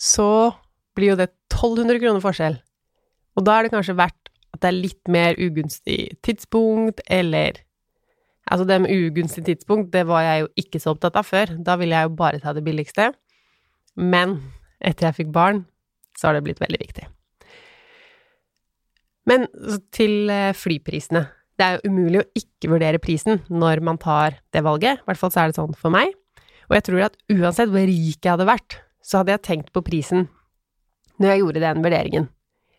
så 0.00 0.54
blir 0.94 1.12
jo 1.12 1.18
det 1.20 1.30
1200 1.50 2.00
kroner 2.02 2.22
forskjell. 2.24 2.58
Og 3.34 3.46
da 3.46 3.56
er 3.56 3.66
det 3.66 3.74
kanskje 3.74 3.96
verdt 3.98 4.23
det 4.64 4.70
er 4.70 4.80
litt 4.80 5.12
mer 5.12 5.36
ugunstig 5.38 6.16
tidspunkt, 6.24 7.04
eller 7.06 7.60
Altså, 8.44 8.66
det 8.68 8.76
med 8.84 8.92
ugunstig 8.92 9.40
tidspunkt, 9.46 9.92
det 9.94 10.02
var 10.04 10.20
jeg 10.20 10.42
jo 10.42 10.48
ikke 10.60 10.80
så 10.80 10.92
opptatt 10.92 11.16
av 11.16 11.24
før. 11.24 11.54
Da 11.64 11.78
ville 11.80 11.96
jeg 11.96 12.10
jo 12.10 12.16
bare 12.18 12.40
ta 12.42 12.52
det 12.52 12.60
billigste. 12.66 13.06
Men 13.96 14.34
etter 14.84 15.08
jeg 15.08 15.16
fikk 15.22 15.30
barn, 15.32 15.62
så 16.12 16.28
har 16.28 16.36
det 16.36 16.42
blitt 16.44 16.60
veldig 16.60 16.80
viktig. 16.82 17.06
Men 19.24 19.46
til 19.96 20.28
eh, 20.28 20.52
flyprisene. 20.52 21.24
Det 21.56 21.64
er 21.64 21.78
jo 21.78 21.92
umulig 21.94 22.20
å 22.20 22.28
ikke 22.36 22.72
vurdere 22.72 23.00
prisen 23.00 23.40
når 23.48 23.80
man 23.86 23.96
tar 24.02 24.40
det 24.52 24.64
valget. 24.66 25.00
I 25.00 25.08
hvert 25.08 25.20
fall 25.20 25.32
så 25.32 25.40
er 25.40 25.50
det 25.50 25.56
sånn 25.56 25.76
for 25.78 25.94
meg. 25.94 26.12
Og 26.68 26.76
jeg 26.76 26.86
tror 26.88 27.06
at 27.06 27.18
uansett 27.32 27.70
hvor 27.72 27.86
rik 27.88 28.18
jeg 28.18 28.32
hadde 28.34 28.48
vært, 28.48 28.80
så 29.04 29.20
hadde 29.20 29.36
jeg 29.36 29.46
tenkt 29.46 29.72
på 29.72 29.84
prisen 29.86 30.26
når 31.16 31.30
jeg 31.30 31.40
gjorde 31.44 31.62
den 31.62 31.84
vurderingen. 31.84 32.26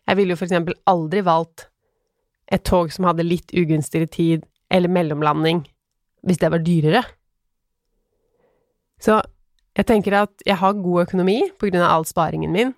Jeg 0.06 0.18
ville 0.18 0.34
jo 0.34 0.38
for 0.38 0.46
eksempel 0.46 0.76
aldri 0.86 1.22
valgt 1.26 1.66
et 2.52 2.64
tog 2.66 2.92
som 2.94 3.08
hadde 3.08 3.26
litt 3.26 3.54
ugunstigere 3.56 4.08
tid, 4.10 4.44
eller 4.70 4.90
mellomlanding, 4.90 5.64
hvis 6.26 6.40
det 6.42 6.50
var 6.50 6.62
dyrere. 6.62 7.02
Så 9.02 9.20
jeg 9.76 9.86
tenker 9.86 10.16
at 10.22 10.46
jeg 10.46 10.58
har 10.58 10.78
god 10.80 11.06
økonomi 11.06 11.40
på 11.58 11.68
grunn 11.68 11.84
av 11.84 11.92
all 11.98 12.06
sparingen 12.08 12.54
min, 12.54 12.72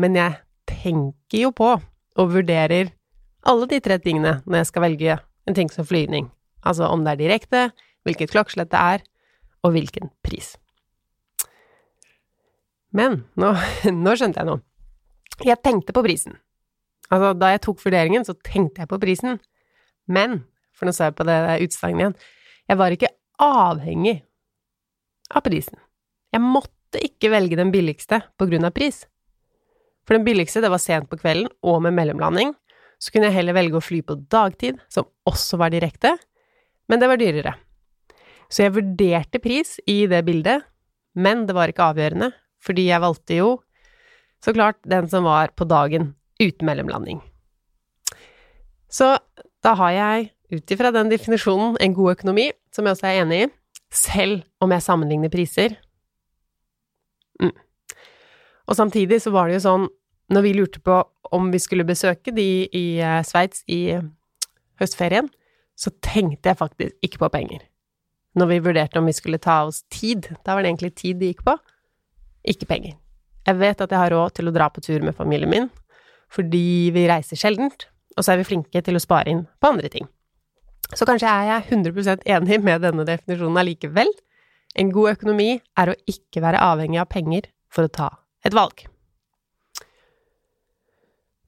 men 0.00 0.16
jeg 0.16 0.38
tenker 0.70 1.44
jo 1.44 1.52
på 1.54 1.74
og 1.76 2.32
vurderer 2.32 2.92
alle 3.48 3.68
de 3.68 3.80
tre 3.82 3.98
tingene 4.02 4.38
når 4.46 4.60
jeg 4.60 4.70
skal 4.70 4.84
velge 4.86 5.18
en 5.48 5.56
ting 5.56 5.70
som 5.72 5.86
flygning, 5.86 6.30
altså 6.64 6.88
om 6.88 7.04
det 7.04 7.14
er 7.14 7.22
direkte, 7.22 7.62
hvilket 8.04 8.32
klokkeslett 8.32 8.72
det 8.72 8.80
er, 8.80 9.04
og 9.64 9.74
hvilken 9.74 10.10
pris. 10.24 10.54
Men 12.96 13.24
nå, 13.38 13.52
nå 14.04 14.16
skjønte 14.16 14.40
jeg 14.40 14.48
noe. 14.48 14.64
Jeg 15.44 15.60
tenkte 15.64 15.94
på 15.96 16.04
prisen. 16.04 16.36
Altså, 17.10 17.32
da 17.34 17.50
jeg 17.52 17.62
tok 17.66 17.80
vurderingen, 17.82 18.24
så 18.26 18.36
tenkte 18.46 18.84
jeg 18.84 18.90
på 18.90 19.00
prisen. 19.02 19.40
Men, 20.10 20.42
for 20.76 20.86
nå 20.86 20.94
sa 20.94 21.08
jeg 21.08 21.18
på 21.18 21.26
det 21.28 21.38
utsagnet 21.66 22.04
igjen, 22.04 22.18
jeg 22.70 22.78
var 22.78 22.94
ikke 22.94 23.10
avhengig 23.42 24.20
av 25.34 25.42
prisen. 25.46 25.78
Jeg 26.30 26.42
måtte 26.44 27.02
ikke 27.02 27.32
velge 27.32 27.58
den 27.58 27.72
billigste 27.74 28.20
på 28.38 28.46
grunn 28.50 28.66
av 28.66 28.74
pris. 28.76 29.04
For 30.06 30.16
den 30.16 30.26
billigste, 30.26 30.62
det 30.62 30.70
var 30.72 30.82
sent 30.82 31.10
på 31.10 31.18
kvelden 31.20 31.50
og 31.66 31.80
med 31.84 31.96
mellomlanding. 31.98 32.54
Så 33.00 33.12
kunne 33.12 33.30
jeg 33.30 33.38
heller 33.38 33.56
velge 33.56 33.78
å 33.78 33.84
fly 33.84 34.02
på 34.06 34.18
dagtid, 34.30 34.78
som 34.92 35.08
også 35.28 35.58
var 35.60 35.72
direkte, 35.72 36.14
men 36.90 37.00
det 37.00 37.08
var 37.08 37.20
dyrere. 37.20 37.54
Så 38.50 38.64
jeg 38.66 38.74
vurderte 38.74 39.40
pris 39.42 39.78
i 39.88 40.04
det 40.10 40.20
bildet, 40.26 40.66
men 41.14 41.46
det 41.46 41.54
var 41.56 41.70
ikke 41.70 41.90
avgjørende, 41.92 42.32
fordi 42.60 42.88
jeg 42.90 43.02
valgte 43.02 43.38
jo 43.38 43.50
så 44.42 44.54
klart 44.56 44.78
den 44.88 45.08
som 45.10 45.26
var 45.26 45.52
på 45.56 45.66
dagen 45.68 46.10
uten 46.40 46.66
mellomlanding. 46.66 47.20
Så 48.90 49.14
da 49.62 49.76
har 49.78 49.94
jeg, 49.94 50.30
ut 50.50 50.74
ifra 50.74 50.90
den 50.94 51.12
definisjonen, 51.12 51.76
en 51.78 51.94
god 51.94 52.16
økonomi, 52.16 52.48
som 52.74 52.86
jeg 52.86 52.96
også 52.96 53.06
er 53.06 53.22
enig 53.22 53.40
i, 53.44 53.50
selv 53.94 54.42
om 54.62 54.72
jeg 54.74 54.86
sammenligner 54.86 55.32
priser. 55.32 55.76
Mm. 57.42 57.54
Og 58.70 58.78
samtidig 58.78 59.20
så 59.22 59.32
var 59.34 59.48
det 59.48 59.58
jo 59.58 59.66
sånn, 59.66 59.88
når 60.30 60.46
vi 60.46 60.54
lurte 60.54 60.82
på 60.82 61.00
om 61.34 61.50
vi 61.50 61.60
skulle 61.62 61.86
besøke 61.86 62.34
de 62.34 62.46
i 62.66 62.84
uh, 63.02 63.20
Sveits 63.26 63.64
i 63.70 63.98
høstferien, 64.80 65.28
så 65.78 65.92
tenkte 66.04 66.50
jeg 66.50 66.58
faktisk 66.60 67.06
ikke 67.06 67.22
på 67.24 67.30
penger. 67.34 67.62
Når 68.38 68.50
vi 68.50 68.62
vurderte 68.62 69.00
om 69.00 69.08
vi 69.08 69.16
skulle 69.16 69.40
ta 69.42 69.62
oss 69.66 69.82
tid, 69.90 70.28
da 70.44 70.54
var 70.54 70.62
det 70.62 70.70
egentlig 70.70 70.92
tid 70.98 71.18
det 71.20 71.32
gikk 71.32 71.44
på, 71.46 71.56
ikke 72.50 72.68
penger. 72.70 72.98
Jeg 73.46 73.58
vet 73.58 73.80
at 73.82 73.90
jeg 73.90 73.98
har 73.98 74.12
råd 74.14 74.36
til 74.36 74.50
å 74.50 74.54
dra 74.54 74.68
på 74.70 74.82
tur 74.84 75.02
med 75.02 75.16
familien 75.16 75.50
min, 75.50 75.70
fordi 76.30 76.90
vi 76.94 77.06
reiser 77.10 77.38
sjeldent, 77.38 77.88
og 78.16 78.24
så 78.24 78.34
er 78.34 78.40
vi 78.40 78.48
flinke 78.50 78.82
til 78.84 78.98
å 78.98 79.02
spare 79.02 79.32
inn 79.32 79.44
på 79.60 79.72
andre 79.72 79.90
ting. 79.92 80.08
Så 80.94 81.06
kanskje 81.06 81.30
er 81.30 81.46
jeg 81.48 81.78
100% 81.78 82.26
enig 82.26 82.58
med 82.66 82.82
denne 82.82 83.06
definisjonen 83.06 83.60
allikevel. 83.62 84.10
En 84.78 84.90
god 84.94 85.14
økonomi 85.14 85.50
er 85.78 85.90
å 85.90 85.98
ikke 86.10 86.42
være 86.42 86.62
avhengig 86.62 87.00
av 87.02 87.10
penger 87.10 87.50
for 87.70 87.86
å 87.86 87.92
ta 87.94 88.08
et 88.46 88.54
valg. 88.56 88.86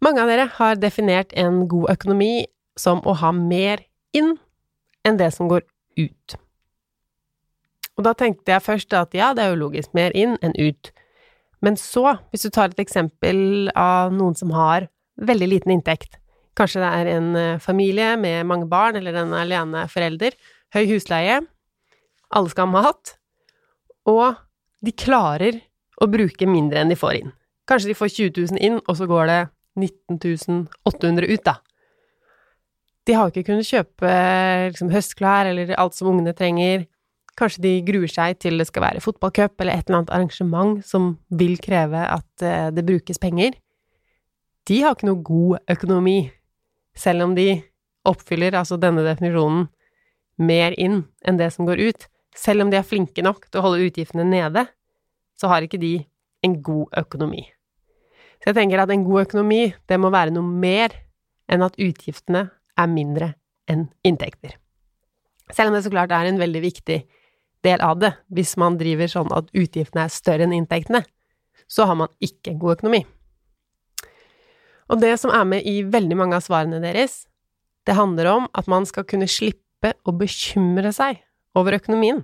Mange 0.02 0.22
av 0.22 0.30
dere 0.30 0.48
har 0.56 0.78
definert 0.82 1.34
en 1.38 1.64
god 1.70 1.92
økonomi 1.94 2.46
som 2.78 3.02
å 3.06 3.14
ha 3.20 3.30
mer 3.34 3.84
inn 4.16 4.34
enn 5.06 5.18
det 5.18 5.30
som 5.34 5.50
går 5.50 5.62
ut. 5.98 6.36
Og 7.98 8.06
da 8.06 8.14
tenkte 8.18 8.54
jeg 8.54 8.64
først 8.64 8.94
at 8.98 9.14
ja, 9.14 9.30
det 9.36 9.44
er 9.44 9.52
jo 9.52 9.60
logisk, 9.66 9.92
mer 9.94 10.14
inn 10.18 10.34
enn 10.42 10.54
ut. 10.58 10.90
Men 11.62 11.78
så, 11.78 12.16
hvis 12.33 12.45
du 12.47 12.50
tar 12.50 12.73
et 12.73 12.83
eksempel 12.83 13.71
av 13.78 14.12
noen 14.14 14.35
som 14.38 14.50
har 14.57 14.88
veldig 15.23 15.49
liten 15.49 15.75
inntekt, 15.76 16.19
kanskje 16.59 16.83
det 16.83 16.90
er 16.99 17.11
en 17.14 17.28
eh, 17.38 17.61
familie 17.62 18.16
med 18.21 18.49
mange 18.50 18.66
barn, 18.71 18.99
eller 18.99 19.16
en 19.21 19.35
alene 19.38 19.87
forelder, 19.92 20.35
høy 20.75 20.85
husleie, 20.90 21.40
alle 22.33 22.52
skal 22.52 22.69
ha 22.69 22.83
mat, 22.83 23.14
og 24.09 24.40
de 24.83 24.95
klarer 24.99 25.61
å 26.02 26.09
bruke 26.11 26.49
mindre 26.49 26.83
enn 26.83 26.90
de 26.90 26.99
får 26.99 27.21
inn. 27.21 27.35
Kanskje 27.71 27.92
de 27.92 27.99
får 27.99 28.11
20 28.16 28.33
000 28.57 28.64
inn, 28.66 28.81
og 28.83 28.99
så 28.99 29.07
går 29.07 29.28
det 29.31 29.42
19 29.78 30.64
800 30.88 31.28
ut, 31.31 31.45
da. 31.47 31.61
De 33.07 33.14
har 33.19 33.31
ikke 33.31 33.47
kunnet 33.49 33.66
kjøpe 33.66 34.11
liksom, 34.71 34.90
høstklær 34.92 35.50
eller 35.50 35.73
alt 35.81 35.97
som 35.97 36.11
ungene 36.12 36.35
trenger. 36.38 36.87
Kanskje 37.42 37.64
de 37.64 37.72
gruer 37.82 38.11
seg 38.11 38.37
til 38.38 38.61
det 38.61 38.68
skal 38.68 38.84
være 38.84 39.02
fotballcup 39.02 39.58
eller 39.58 39.75
et 39.75 39.88
eller 39.88 40.02
annet 40.02 40.12
arrangement 40.14 40.76
som 40.87 41.16
vil 41.34 41.56
kreve 41.62 42.04
at 42.06 42.44
uh, 42.46 42.68
det 42.70 42.84
brukes 42.87 43.18
penger. 43.18 43.56
De 44.70 44.78
har 44.84 44.94
ikke 44.94 45.08
noe 45.08 45.25
god 45.26 45.72
økonomi, 45.75 46.30
selv 46.94 47.26
om 47.26 47.32
de 47.34 47.56
oppfyller 48.06 48.54
altså 48.54 48.78
denne 48.78 49.02
definisjonen 49.02 49.66
mer 50.38 50.76
inn 50.78 51.02
enn 51.26 51.40
det 51.40 51.50
som 51.54 51.66
går 51.66 51.82
ut. 51.82 52.06
Selv 52.38 52.62
om 52.62 52.70
de 52.70 52.78
er 52.78 52.87
flinke 52.87 53.25
nok 53.26 53.49
til 53.49 53.58
å 53.58 53.64
holde 53.66 53.88
utgiftene 53.88 54.25
nede, 54.28 54.64
så 55.34 55.50
har 55.50 55.66
ikke 55.66 55.82
de 55.82 55.96
en 56.46 56.54
god 56.62 56.94
økonomi. 57.02 57.42
Så 58.38 58.50
jeg 58.50 58.58
tenker 58.58 58.82
at 58.82 58.90
en 58.90 59.04
god 59.06 59.26
økonomi, 59.26 59.72
det 59.90 59.99
må 59.99 60.11
være 60.14 60.34
noe 60.34 60.46
mer 60.46 60.94
enn 61.50 61.62
at 61.66 61.78
utgiftene 61.78 62.46
er 62.78 62.90
mindre 62.90 63.32
enn 63.70 63.88
inntekter. 64.06 64.56
Selv 65.52 65.70
om 65.70 65.76
det 65.76 65.84
så 65.84 65.92
klart 65.92 66.14
er 66.14 66.30
en 66.30 66.40
veldig 66.40 66.62
viktig 66.64 67.02
del 67.64 67.83
av 67.85 67.99
det, 68.02 68.12
hvis 68.35 68.57
man 68.61 68.78
driver 68.81 69.11
sånn 69.11 69.33
at 69.35 69.50
utgiftene 69.54 70.07
er 70.07 70.14
større 70.14 70.47
enn 70.47 70.54
inntektene, 70.57 71.04
så 71.71 71.87
har 71.88 71.99
man 71.99 72.12
ikke 72.23 72.52
en 72.52 72.62
god 72.62 72.78
økonomi. 72.78 73.02
Og 74.92 75.00
det 75.00 75.14
som 75.21 75.33
er 75.33 75.47
med 75.49 75.69
i 75.69 75.81
veldig 75.88 76.19
mange 76.19 76.37
av 76.37 76.45
svarene 76.45 76.83
deres, 76.83 77.23
det 77.87 77.97
handler 77.97 78.28
om 78.31 78.49
at 78.54 78.69
man 78.71 78.87
skal 78.87 79.07
kunne 79.09 79.31
slippe 79.31 79.95
å 80.07 80.14
bekymre 80.14 80.92
seg 80.95 81.23
over 81.59 81.78
økonomien. 81.78 82.23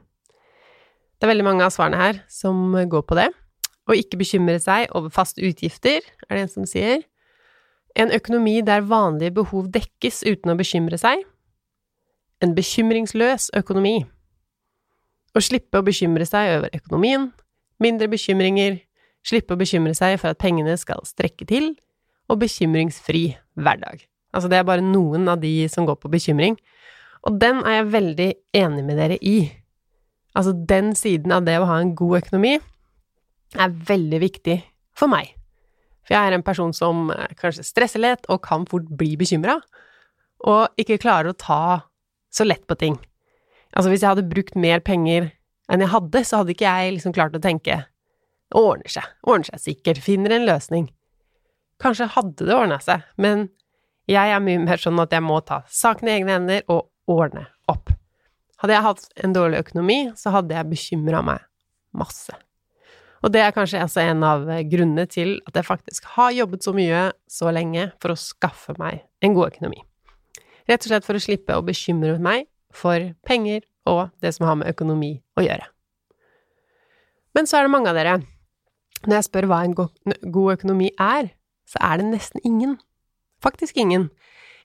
Det 1.19 1.27
er 1.27 1.33
veldig 1.33 1.47
mange 1.47 1.67
av 1.67 1.75
svarene 1.75 1.99
her 1.99 2.21
som 2.31 2.77
går 2.77 3.07
på 3.09 3.17
det. 3.19 3.31
Å 3.89 3.97
ikke 3.97 4.21
bekymre 4.21 4.59
seg 4.63 4.93
over 4.95 5.11
faste 5.11 5.43
utgifter, 5.43 6.05
er 6.29 6.37
det 6.37 6.45
en 6.45 6.53
som 6.53 6.69
sier. 6.69 7.03
En 7.99 8.13
økonomi 8.15 8.61
der 8.63 8.85
vanlige 8.87 9.35
behov 9.41 9.71
dekkes 9.75 10.23
uten 10.29 10.53
å 10.53 10.59
bekymre 10.59 11.01
seg. 11.01 11.25
En 12.45 12.55
bekymringsløs 12.55 13.49
økonomi. 13.59 14.05
Å 15.37 15.43
slippe 15.45 15.81
å 15.81 15.87
bekymre 15.87 16.27
seg 16.29 16.59
over 16.59 16.73
økonomien. 16.77 17.29
Mindre 17.83 18.09
bekymringer. 18.11 18.81
Slippe 19.27 19.55
å 19.55 19.61
bekymre 19.61 19.95
seg 19.97 20.17
for 20.23 20.33
at 20.33 20.41
pengene 20.41 20.77
skal 20.81 21.05
strekke 21.07 21.47
til. 21.49 21.73
Og 22.29 22.41
bekymringsfri 22.43 23.37
hverdag. 23.59 24.05
Altså, 24.35 24.51
det 24.51 24.59
er 24.59 24.69
bare 24.69 24.85
noen 24.85 25.29
av 25.31 25.41
de 25.41 25.53
som 25.73 25.87
går 25.89 25.99
på 26.03 26.11
bekymring. 26.13 26.59
Og 27.27 27.39
den 27.41 27.63
er 27.65 27.81
jeg 27.81 27.93
veldig 27.95 28.29
enig 28.61 28.85
med 28.87 29.01
dere 29.01 29.19
i. 29.25 29.39
Altså, 30.37 30.53
den 30.53 30.93
siden 30.97 31.33
av 31.35 31.47
det 31.49 31.57
å 31.59 31.69
ha 31.69 31.81
en 31.83 31.95
god 31.99 32.21
økonomi 32.23 32.59
er 33.57 33.77
veldig 33.89 34.21
viktig 34.23 34.59
for 34.97 35.11
meg. 35.11 35.33
For 36.07 36.17
jeg 36.17 36.29
er 36.29 36.37
en 36.37 36.45
person 36.45 36.73
som 36.77 37.11
eh, 37.13 37.35
kanskje 37.41 37.67
stresser 37.67 38.01
lett 38.01 38.29
og 38.33 38.43
kan 38.45 38.67
fort 38.69 38.89
bli 39.01 39.15
bekymra, 39.21 39.59
og 40.49 40.81
ikke 40.81 41.01
klarer 41.03 41.33
å 41.33 41.39
ta 41.39 41.63
så 42.33 42.47
lett 42.47 42.65
på 42.69 42.77
ting. 42.79 42.97
Altså, 43.77 43.91
hvis 43.93 44.03
jeg 44.05 44.15
hadde 44.15 44.29
brukt 44.31 44.57
mer 44.59 44.83
penger 44.85 45.31
enn 45.69 45.85
jeg 45.85 45.93
hadde, 45.93 46.25
så 46.25 46.41
hadde 46.41 46.55
ikke 46.55 46.69
jeg 46.69 46.95
liksom 46.97 47.15
klart 47.17 47.37
å 47.37 47.43
tenke 47.43 47.83
det 48.49 48.57
ordner 48.57 48.89
seg, 48.89 49.05
ordner 49.29 49.51
seg 49.51 49.61
sikkert, 49.61 50.01
finner 50.01 50.33
en 50.33 50.47
løsning. 50.49 50.89
Kanskje 51.83 52.09
hadde 52.15 52.47
det 52.49 52.57
ordna 52.57 52.79
seg, 52.81 53.05
men 53.21 53.51
jeg 54.09 54.33
er 54.33 54.41
mye 54.41 54.63
mer 54.63 54.81
sånn 54.81 54.99
at 55.03 55.13
jeg 55.13 55.25
må 55.25 55.37
ta 55.45 55.61
saken 55.69 56.09
i 56.09 56.15
egne 56.17 56.39
hender 56.39 56.65
og 56.73 56.89
ordne 57.13 57.45
opp. 57.69 57.93
Hadde 58.63 58.75
jeg 58.75 58.87
hatt 58.89 59.05
en 59.23 59.37
dårlig 59.37 59.61
økonomi, 59.63 59.99
så 60.17 60.33
hadde 60.35 60.57
jeg 60.57 60.71
bekymra 60.73 61.21
meg 61.27 61.45
masse. 61.95 62.33
Og 63.23 63.33
det 63.35 63.43
er 63.43 63.55
kanskje 63.55 63.83
altså 63.83 64.03
en 64.07 64.25
av 64.27 64.47
grunnene 64.71 65.05
til 65.11 65.37
at 65.49 65.59
jeg 65.59 65.67
faktisk 65.67 66.07
har 66.15 66.33
jobbet 66.35 66.65
så 66.65 66.73
mye 66.75 67.09
så 67.31 67.53
lenge 67.55 67.91
for 68.01 68.15
å 68.15 68.19
skaffe 68.19 68.75
meg 68.79 69.05
en 69.25 69.35
god 69.37 69.53
økonomi. 69.53 69.83
Rett 70.69 70.85
og 70.85 70.91
slett 70.91 71.07
for 71.07 71.19
å 71.19 71.23
slippe 71.23 71.57
å 71.57 71.65
bekymre 71.67 72.17
meg 72.23 72.47
for 72.75 73.13
penger 73.27 73.63
og 73.89 74.09
det 74.23 74.35
som 74.37 74.47
har 74.49 74.59
med 74.61 74.71
økonomi 74.71 75.19
å 75.39 75.45
gjøre. 75.45 75.67
Men 77.37 77.49
så 77.49 77.59
er 77.59 77.67
det 77.67 77.73
mange 77.73 77.91
av 77.93 77.99
dere 77.99 78.19
Når 79.07 79.15
jeg 79.15 79.27
spør 79.29 79.47
hva 79.47 79.61
en 79.63 79.75
god 79.79 80.53
økonomi 80.57 80.89
er, 80.99 81.29
så 81.69 81.79
er 81.87 82.01
det 82.01 82.09
nesten 82.09 82.43
ingen. 82.43 82.79
Faktisk 83.39 83.77
ingen. 83.79 84.09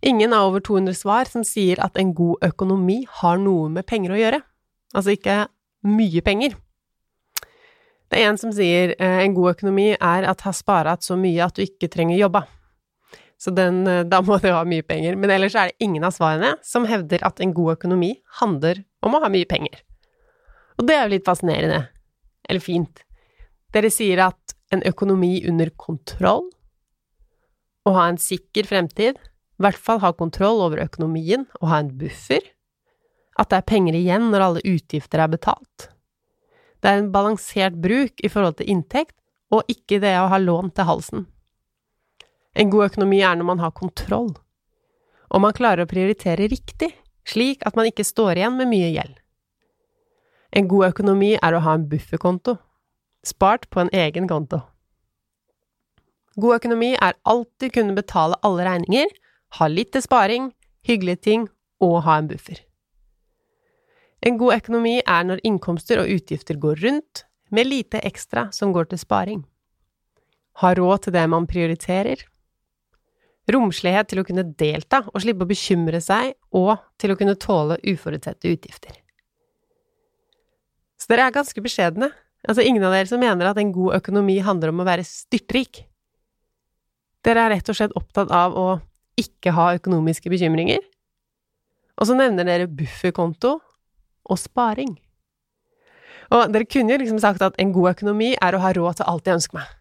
Ingen 0.01 0.33
av 0.33 0.47
over 0.49 0.63
200 0.65 0.97
svar 0.97 1.29
som 1.29 1.43
sier 1.45 1.77
at 1.85 1.99
en 2.01 2.15
god 2.17 2.41
økonomi 2.41 3.03
har 3.21 3.37
noe 3.37 3.69
med 3.69 3.85
penger 3.85 4.15
å 4.15 4.17
gjøre. 4.17 4.39
Altså 4.97 5.13
ikke 5.13 5.35
mye 5.85 6.23
penger. 6.25 6.57
Det 8.09 8.19
er 8.19 8.31
en 8.31 8.41
som 8.41 8.51
sier 8.53 8.95
eh, 8.97 9.19
en 9.21 9.37
god 9.37 9.53
økonomi 9.53 9.91
er 9.93 10.25
at 10.29 10.43
har 10.45 10.57
sparat 10.57 11.05
så 11.05 11.15
mye 11.17 11.45
at 11.45 11.55
du 11.57 11.63
ikke 11.63 11.91
trenger 11.93 12.17
jobba. 12.17 12.43
Så 13.43 13.51
den, 13.51 13.81
eh, 13.87 14.05
da 14.07 14.21
må 14.23 14.37
du 14.39 14.47
ha 14.53 14.61
mye 14.63 14.85
penger. 14.87 15.17
Men 15.19 15.33
ellers 15.35 15.55
er 15.59 15.71
det 15.71 15.83
ingen 15.83 16.05
av 16.07 16.15
svarene 16.15 16.53
som 16.63 16.87
hevder 16.87 17.25
at 17.27 17.41
en 17.43 17.51
god 17.55 17.75
økonomi 17.75 18.13
handler 18.39 18.85
om 19.03 19.17
å 19.17 19.23
ha 19.23 19.31
mye 19.33 19.49
penger. 19.49 19.81
Og 20.79 20.87
det 20.87 20.95
er 20.95 21.03
jo 21.03 21.13
litt 21.17 21.27
fascinerende. 21.27 21.81
Eller 22.47 22.63
fint. 22.63 23.03
Dere 23.75 23.91
sier 23.91 24.21
at 24.29 24.55
en 24.71 24.83
økonomi 24.87 25.41
under 25.49 25.69
kontroll, 25.75 26.47
å 27.83 27.91
ha 27.97 28.07
en 28.07 28.17
sikker 28.21 28.63
fremtid, 28.63 29.17
i 29.19 29.63
hvert 29.63 29.77
fall 29.77 29.99
ha 29.99 30.13
kontroll 30.15 30.61
over 30.63 30.79
økonomien 30.79 31.43
og 31.59 31.67
ha 31.67 31.81
en 31.83 31.91
buffer, 31.99 32.45
at 33.37 33.49
det 33.51 33.59
er 33.59 33.67
penger 33.67 33.97
igjen 33.97 34.29
når 34.31 34.45
alle 34.45 34.63
utgifter 34.63 35.19
er 35.19 35.31
betalt, 35.33 35.89
det 36.83 36.91
er 36.91 36.99
en 36.99 37.13
balansert 37.13 37.75
bruk 37.79 38.19
i 38.19 38.29
forhold 38.31 38.57
til 38.59 38.71
inntekt, 38.73 39.15
og 39.53 39.63
ikke 39.71 40.01
det 40.03 40.17
å 40.19 40.27
ha 40.31 40.39
lån 40.41 40.73
til 40.75 40.87
halsen. 40.89 41.27
En 42.53 42.69
god 42.69 42.91
økonomi 42.91 43.21
er 43.25 43.37
når 43.37 43.49
man 43.49 43.61
har 43.63 43.73
kontroll, 43.73 44.29
og 45.33 45.41
man 45.41 45.55
klarer 45.57 45.85
å 45.85 45.89
prioritere 45.89 46.49
riktig, 46.51 46.91
slik 47.25 47.63
at 47.65 47.77
man 47.79 47.89
ikke 47.89 48.05
står 48.05 48.37
igjen 48.37 48.59
med 48.59 48.69
mye 48.69 48.91
gjeld. 48.93 49.15
En 50.53 50.67
god 50.69 50.91
økonomi 50.91 51.31
er 51.39 51.55
å 51.55 51.63
ha 51.65 51.73
en 51.73 51.87
bufferkonto, 51.89 52.59
spart 53.25 53.65
på 53.73 53.81
en 53.81 53.89
egen 53.95 54.27
konto. 54.29 54.61
God 56.37 56.59
økonomi 56.59 56.91
er 56.93 57.17
alltid 57.29 57.73
kunne 57.73 57.97
betale 57.97 58.37
alle 58.45 58.65
regninger, 58.67 59.09
ha 59.57 59.69
litt 59.69 59.91
til 59.93 60.05
sparing, 60.05 60.51
hyggelige 60.85 61.23
ting 61.29 61.47
og 61.81 62.03
ha 62.05 62.19
en 62.19 62.29
buffer. 62.29 62.61
En 64.23 64.37
god 64.39 64.59
økonomi 64.61 64.99
er 65.01 65.25
når 65.27 65.41
innkomster 65.43 65.99
og 66.01 66.09
utgifter 66.13 66.57
går 66.61 66.79
rundt, 66.85 67.25
med 67.53 67.67
lite 67.67 67.99
ekstra 68.01 68.47
som 68.55 68.71
går 68.73 68.87
til 68.89 69.01
sparing. 69.01 69.41
Ha 70.61 70.71
råd 70.73 71.05
til 71.05 71.13
det 71.13 71.25
man 71.29 71.45
prioriterer. 71.49 72.23
Romslighet 73.51 74.07
til 74.07 74.21
å 74.21 74.25
kunne 74.27 74.45
delta 74.59 75.01
og 75.09 75.19
slippe 75.19 75.43
å 75.43 75.49
bekymre 75.49 75.99
seg, 76.03 76.35
og 76.55 76.77
til 77.01 77.11
å 77.11 77.17
kunne 77.19 77.35
tåle 77.35 77.79
uforutsette 77.83 78.47
utgifter. 78.47 78.95
Så 80.95 81.11
dere 81.11 81.27
er 81.27 81.35
ganske 81.35 81.63
beskjedne. 81.63 82.07
Altså 82.47 82.63
ingen 82.63 82.83
av 82.87 82.95
dere 82.95 83.09
som 83.09 83.19
mener 83.19 83.49
at 83.49 83.59
en 83.59 83.73
god 83.75 83.97
økonomi 83.99 84.37
handler 84.43 84.71
om 84.71 84.79
å 84.83 84.87
være 84.87 85.03
styrtrik. 85.07 85.83
Dere 87.23 87.43
er 87.43 87.55
rett 87.57 87.71
og 87.71 87.75
slett 87.75 87.95
opptatt 87.99 88.31
av 88.35 88.55
å 88.55 88.67
ikke 89.19 89.51
ha 89.55 89.73
økonomiske 89.75 90.31
bekymringer. 90.31 90.79
Og 91.99 92.07
så 92.09 92.15
nevner 92.17 92.47
dere 92.47 92.71
bufferkonto 92.71 93.57
og 94.23 94.39
sparing. 94.39 94.95
Og 96.33 96.51
dere 96.51 96.67
kunne 96.67 96.95
jo 96.95 97.01
liksom 97.03 97.19
sagt 97.21 97.43
at 97.45 97.59
en 97.59 97.75
god 97.75 97.93
økonomi 97.97 98.33
er 98.39 98.55
å 98.55 98.63
ha 98.63 98.71
råd 98.75 98.99
til 98.99 99.09
alt 99.11 99.27
jeg 99.27 99.41
ønsker 99.41 99.59
meg. 99.59 99.71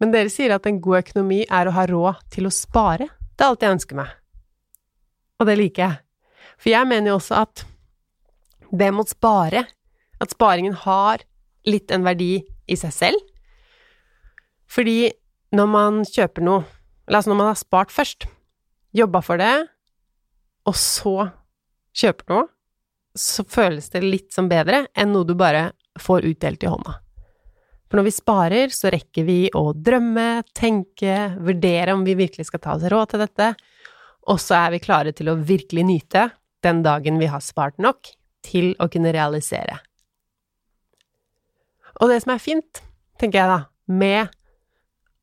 Men 0.00 0.14
dere 0.14 0.32
sier 0.32 0.54
at 0.54 0.66
en 0.68 0.80
god 0.82 1.02
økonomi 1.02 1.42
er 1.44 1.68
å 1.68 1.74
ha 1.76 1.84
råd 1.88 2.22
til 2.32 2.48
å 2.48 2.54
spare 2.54 3.10
Det 3.36 3.44
er 3.44 3.50
alt 3.50 3.64
jeg 3.64 3.76
ønsker 3.76 3.96
meg. 3.96 4.08
Og 5.40 5.48
det 5.48 5.56
liker 5.56 5.82
jeg. 5.84 6.00
For 6.60 6.72
jeg 6.72 6.88
mener 6.88 7.12
jo 7.12 7.18
også 7.18 7.38
at 7.40 7.64
det 8.70 8.90
mot 8.94 9.08
spare, 9.08 9.64
at 10.20 10.34
sparingen 10.34 10.76
har 10.84 11.24
litt 11.66 11.90
en 11.90 12.04
verdi 12.04 12.42
i 12.68 12.76
seg 12.78 12.92
selv, 12.94 13.26
Fordi 14.70 15.10
når 15.50 15.66
man 15.66 15.96
kjøper 16.06 16.44
noe, 16.46 16.62
eller 17.08 17.18
altså 17.18 17.30
når 17.32 17.38
man 17.40 17.48
har 17.48 17.58
spart 17.58 17.90
først, 17.90 18.28
jobba 18.94 19.18
for 19.18 19.40
det, 19.40 19.66
og 20.62 20.76
så 20.78 21.14
kjøper 21.96 22.30
noe, 22.30 22.46
så 23.18 23.42
føles 23.42 23.90
det 23.90 24.04
litt 24.04 24.30
som 24.30 24.46
bedre 24.46 24.84
enn 24.94 25.10
noe 25.10 25.26
du 25.26 25.34
bare 25.34 25.72
får 25.98 26.28
utdelt 26.30 26.62
i 26.62 26.70
hånda. 26.70 27.00
For 27.90 27.98
når 27.98 28.06
vi 28.06 28.14
sparer, 28.14 28.70
så 28.70 28.86
rekker 28.94 29.24
vi 29.26 29.38
å 29.58 29.72
drømme, 29.74 30.44
tenke, 30.54 31.32
vurdere 31.42 31.96
om 31.96 32.04
vi 32.06 32.14
virkelig 32.14 32.46
skal 32.46 32.62
ta 32.62 32.76
oss 32.76 32.86
råd 32.86 33.10
til 33.10 33.24
dette, 33.24 33.48
og 34.30 34.38
så 34.38 34.60
er 34.60 34.76
vi 34.76 34.82
klare 34.84 35.10
til 35.16 35.32
å 35.32 35.34
virkelig 35.34 35.82
nyte 35.88 36.28
den 36.62 36.84
dagen 36.86 37.18
vi 37.18 37.26
har 37.32 37.42
spart 37.42 37.80
nok 37.82 38.12
til 38.46 38.76
å 38.78 38.86
kunne 38.92 39.10
realisere. 39.16 39.80
Og 41.98 42.12
det 42.12 42.20
som 42.22 42.36
er 42.36 42.44
fint, 42.44 42.82
tenker 43.18 43.42
jeg 43.42 43.50
da, 43.50 43.58
med 43.90 44.30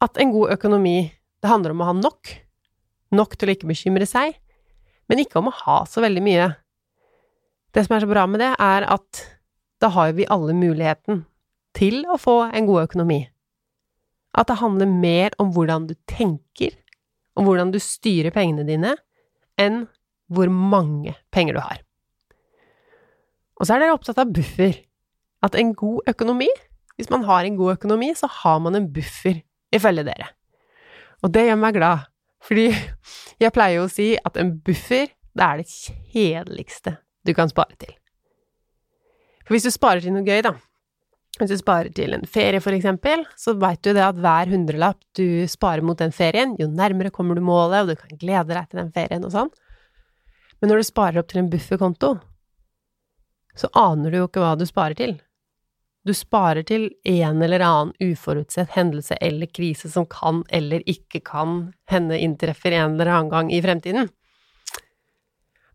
at 0.04 0.20
en 0.20 0.36
god 0.36 0.52
økonomi, 0.58 0.98
det 1.40 1.50
handler 1.50 1.72
om 1.72 1.86
å 1.86 1.88
ha 1.88 1.96
nok, 1.96 2.34
nok 3.16 3.40
til 3.40 3.48
å 3.48 3.56
ikke 3.56 3.72
bekymre 3.72 4.10
seg, 4.10 4.36
men 5.08 5.24
ikke 5.24 5.40
om 5.40 5.48
å 5.48 5.56
ha 5.64 5.80
så 5.88 6.04
veldig 6.04 6.26
mye. 6.26 6.52
Det 7.72 7.88
som 7.88 7.96
er 7.96 8.04
så 8.04 8.12
bra 8.12 8.28
med 8.28 8.44
det, 8.44 8.52
er 8.60 8.90
at 8.92 9.24
da 9.80 9.94
har 9.96 10.12
vi 10.20 10.28
alle 10.28 10.52
muligheten 10.58 11.24
til 11.78 12.04
å 12.10 12.18
få 12.22 12.40
en 12.50 12.68
god 12.70 12.88
økonomi. 12.88 13.22
At 14.38 14.50
det 14.50 14.60
handler 14.62 14.90
mer 14.90 15.36
om 15.42 15.52
hvordan 15.56 15.88
du 15.90 15.96
tenker, 16.10 16.74
om 17.38 17.48
hvordan 17.48 17.72
du 17.74 17.80
styrer 17.82 18.34
pengene 18.34 18.66
dine, 18.68 18.96
enn 19.58 19.86
hvor 20.28 20.52
mange 20.52 21.16
penger 21.34 21.58
du 21.58 21.62
har. 21.64 21.82
Og 23.58 23.66
så 23.66 23.76
er 23.76 23.86
dere 23.86 23.96
opptatt 23.98 24.20
av 24.22 24.34
buffer. 24.34 24.76
At 25.46 25.56
en 25.58 25.76
god 25.78 26.10
økonomi 26.10 26.50
Hvis 26.98 27.12
man 27.14 27.28
har 27.28 27.46
en 27.46 27.54
god 27.54 27.76
økonomi, 27.76 28.08
så 28.18 28.26
har 28.26 28.58
man 28.58 28.74
en 28.74 28.88
buffer, 28.90 29.44
ifølge 29.70 30.02
dere. 30.08 30.32
Og 31.22 31.30
det 31.30 31.44
gjør 31.46 31.60
meg 31.62 31.76
glad, 31.78 32.08
fordi 32.42 32.72
jeg 33.44 33.54
pleier 33.54 33.84
å 33.84 33.92
si 33.92 34.16
at 34.18 34.40
en 34.42 34.56
buffer, 34.66 35.12
det 35.38 35.46
er 35.46 35.62
det 35.62 35.68
kjedeligste 35.70 36.96
du 37.22 37.36
kan 37.38 37.54
spare 37.54 37.78
til. 37.78 37.94
For 39.46 39.54
hvis 39.54 39.70
du 39.70 39.76
sparer 39.76 40.02
til 40.02 40.16
noe 40.16 40.26
gøy, 40.26 40.42
da, 40.42 40.56
hvis 41.38 41.52
du 41.54 41.58
sparer 41.60 41.92
til 41.94 42.16
en 42.16 42.26
ferie, 42.30 42.62
for 42.64 42.74
eksempel, 42.74 43.24
så 43.38 43.54
veit 43.62 43.84
du 43.86 43.92
det 43.94 44.04
at 44.04 44.18
hver 44.22 44.50
hundrelapp 44.50 45.00
du 45.18 45.46
sparer 45.50 45.86
mot 45.86 46.00
den 46.00 46.14
ferien, 46.16 46.56
jo 46.58 46.70
nærmere 46.70 47.14
kommer 47.14 47.38
du 47.38 47.44
målet, 47.46 47.84
og 47.84 47.92
du 47.92 48.00
kan 48.00 48.18
glede 48.18 48.56
deg 48.56 48.72
til 48.72 48.82
den 48.82 48.92
ferien 48.96 49.28
og 49.28 49.34
sånn. 49.36 49.54
Men 50.58 50.72
når 50.72 50.82
du 50.82 50.88
sparer 50.88 51.22
opp 51.22 51.30
til 51.30 51.44
en 51.44 51.52
bufferkonto, 51.52 52.16
så 53.58 53.70
aner 53.78 54.14
du 54.14 54.20
jo 54.22 54.28
ikke 54.30 54.42
hva 54.42 54.56
du 54.58 54.66
sparer 54.70 54.98
til. 54.98 55.16
Du 56.08 56.14
sparer 56.16 56.64
til 56.64 56.88
en 57.10 57.42
eller 57.44 57.62
annen 57.66 57.94
uforutsett 58.00 58.72
hendelse 58.78 59.18
eller 59.22 59.50
krise 59.52 59.90
som 59.92 60.06
kan 60.08 60.44
eller 60.50 60.86
ikke 60.88 61.20
kan 61.26 61.74
hende 61.92 62.20
inntreffer 62.24 62.72
en 62.72 62.96
eller 62.96 63.12
annen 63.12 63.34
gang 63.34 63.52
i 63.52 63.62
fremtiden. 63.62 64.08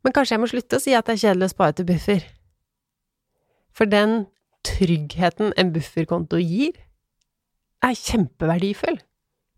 Men 0.02 0.14
kanskje 0.14 0.34
jeg 0.34 0.42
må 0.42 0.48
slutte 0.50 0.78
å 0.78 0.82
si 0.82 0.94
at 0.96 1.06
det 1.06 1.18
er 1.18 1.24
kjedelig 1.26 1.50
å 1.50 1.52
spare 1.52 1.76
til 1.78 1.90
buffer. 1.90 2.24
For 3.76 3.88
den 3.88 4.24
tryggheten 4.66 5.52
en 5.58 5.72
bufferkonto 5.74 6.40
gir, 6.40 6.76
er 7.82 7.98
kjempeverdifull. 7.98 9.00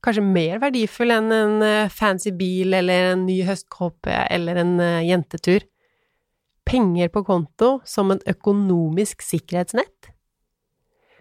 Kanskje 0.04 0.24
mer 0.24 0.60
verdifull 0.60 1.12
enn 1.14 1.32
en 1.32 1.62
eh, 1.64 1.92
fancy 1.92 2.32
bil 2.36 2.76
eller 2.76 3.12
en 3.14 3.24
ny 3.28 3.38
høstkåpe 3.46 4.12
eller 4.32 4.60
en 4.60 4.74
eh, 4.82 5.04
jentetur 5.08 5.64
penger 6.68 7.10
på 7.12 7.24
konto 7.24 7.78
som 7.88 8.12
en 8.12 8.20
økonomisk 8.28 9.24
sikkerhetsnett. 9.24 10.10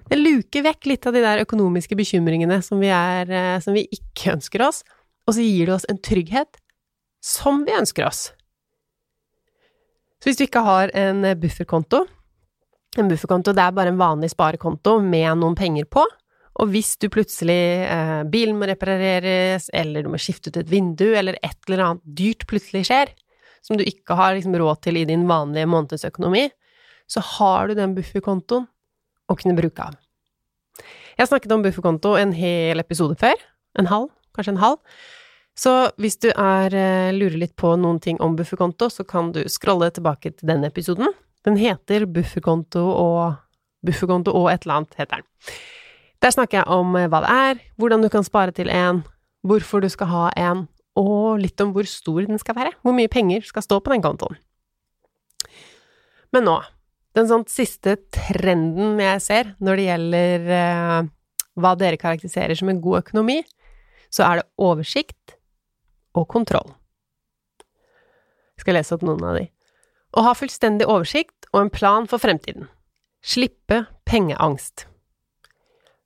Det 0.08 0.20
luker 0.20 0.66
vekk 0.68 0.88
litt 0.92 1.08
av 1.08 1.16
de 1.16 1.24
der 1.24 1.44
økonomiske 1.44 1.96
bekymringene 2.00 2.60
som 2.64 2.82
vi, 2.84 2.92
er, 2.92 3.32
eh, 3.32 3.60
som 3.64 3.76
vi 3.76 3.86
ikke 3.92 4.36
ønsker 4.36 4.66
oss, 4.68 4.84
og 5.28 5.36
så 5.36 5.44
gir 5.44 5.70
det 5.70 5.78
oss 5.78 5.88
en 5.92 6.00
trygghet 6.04 6.60
som 7.24 7.64
vi 7.68 7.76
ønsker 7.76 8.08
oss. 8.08 8.32
Så 10.20 10.32
hvis 10.32 10.40
du 10.40 10.46
ikke 10.46 10.64
har 10.64 10.92
en 10.96 11.24
bufferkonto 11.40 12.04
En 13.00 13.10
bufferkonto 13.10 13.56
det 13.56 13.64
er 13.64 13.74
bare 13.74 13.90
en 13.94 14.02
vanlig 14.02 14.30
sparekonto 14.34 15.00
med 15.02 15.40
noen 15.42 15.56
penger 15.58 15.88
på, 15.90 16.04
og 16.62 16.70
hvis 16.70 16.92
du 17.02 17.08
plutselig 17.10 17.62
eh, 17.90 18.20
Bilen 18.30 18.60
må 18.60 18.68
repareres, 18.70 19.70
eller 19.74 20.06
du 20.06 20.12
må 20.14 20.20
skifte 20.22 20.52
ut 20.52 20.60
et 20.62 20.70
vindu, 20.70 21.08
eller 21.18 21.40
et 21.42 21.58
eller 21.66 21.86
annet 21.88 22.04
dyrt 22.06 22.46
plutselig 22.50 22.86
skjer, 22.92 23.14
som 23.66 23.80
du 23.80 23.86
ikke 23.88 24.18
har 24.20 24.36
liksom 24.36 24.54
råd 24.60 24.84
til 24.86 25.00
i 25.00 25.08
din 25.10 25.26
vanlige 25.30 25.70
månedsøkonomi, 25.72 26.46
så 27.10 27.24
har 27.38 27.70
du 27.70 27.78
den 27.80 27.96
bufferkontoen 27.98 28.68
å 29.30 29.38
kunne 29.40 29.58
bruke 29.58 29.90
av. 29.90 29.98
Jeg 31.14 31.24
har 31.24 31.30
snakket 31.32 31.54
om 31.56 31.66
bufferkonto 31.66 32.14
en 32.20 32.34
hel 32.36 32.82
episode 32.82 33.18
før. 33.22 33.38
En 33.80 33.90
halv, 33.90 34.10
kanskje 34.36 34.56
en 34.56 34.64
halv. 34.64 34.82
Så 35.58 35.74
hvis 36.02 36.18
du 36.22 36.32
er, 36.32 36.74
eh, 36.74 37.14
lurer 37.14 37.38
litt 37.38 37.56
på 37.56 37.76
noen 37.78 38.00
ting 38.02 38.20
om 38.22 38.36
bufferkonto, 38.36 38.90
så 38.90 39.06
kan 39.06 39.32
du 39.32 39.44
scrolle 39.50 39.90
tilbake 39.94 40.34
til 40.38 40.48
den 40.50 40.66
episoden. 40.66 41.14
Den 41.44 41.58
heter 41.60 42.06
Bufferkonto 42.08 42.84
og 42.88 43.40
Bufferkonto 43.84 44.32
og 44.32 44.50
et 44.52 44.64
eller 44.64 44.82
annet, 44.82 45.00
heter 45.00 45.22
den. 45.22 45.28
Der 46.24 46.32
snakker 46.32 46.62
jeg 46.62 46.72
om 46.72 46.96
eh, 46.96 47.10
hva 47.12 47.20
det 47.24 47.34
er, 47.34 47.64
hvordan 47.80 48.06
du 48.06 48.10
kan 48.12 48.24
spare 48.24 48.56
til 48.56 48.72
en, 48.72 49.02
hvorfor 49.44 49.84
du 49.84 49.90
skal 49.92 50.08
ha 50.08 50.28
en, 50.40 50.68
og 51.00 51.42
litt 51.42 51.60
om 51.60 51.74
hvor 51.76 51.88
stor 51.90 52.24
den 52.30 52.40
skal 52.40 52.56
være, 52.56 52.72
hvor 52.86 52.96
mye 52.96 53.12
penger 53.12 53.44
skal 53.44 53.66
stå 53.66 53.82
på 53.84 53.92
den 53.92 54.04
kontoen. 54.06 54.38
Men 56.34 56.48
nå, 56.48 56.56
den 57.18 57.28
sånn 57.30 57.44
siste 57.52 57.98
trenden 58.14 59.02
jeg 59.02 59.22
ser 59.22 59.52
når 59.62 59.80
det 59.80 59.90
gjelder 59.90 60.48
eh, 60.60 61.12
hva 61.60 61.74
dere 61.78 62.00
karakteriserer 62.02 62.58
som 62.58 62.72
en 62.72 62.82
god 62.82 63.04
økonomi, 63.04 63.42
så 64.14 64.26
er 64.26 64.40
det 64.40 64.48
oversikt 64.62 65.36
og 66.18 66.28
kontroll. 66.30 66.72
Jeg 68.54 68.66
skal 68.66 68.78
lese 68.78 68.96
opp 68.96 69.06
noen 69.06 69.26
av 69.28 69.38
de. 69.38 69.48
Å 70.14 70.22
ha 70.28 70.34
fullstendig 70.38 70.86
oversikt 70.86 71.48
og 71.54 71.64
en 71.64 71.74
plan 71.74 72.06
for 72.10 72.22
fremtiden. 72.22 72.68
Slippe 73.26 73.86
pengeangst. 74.06 74.86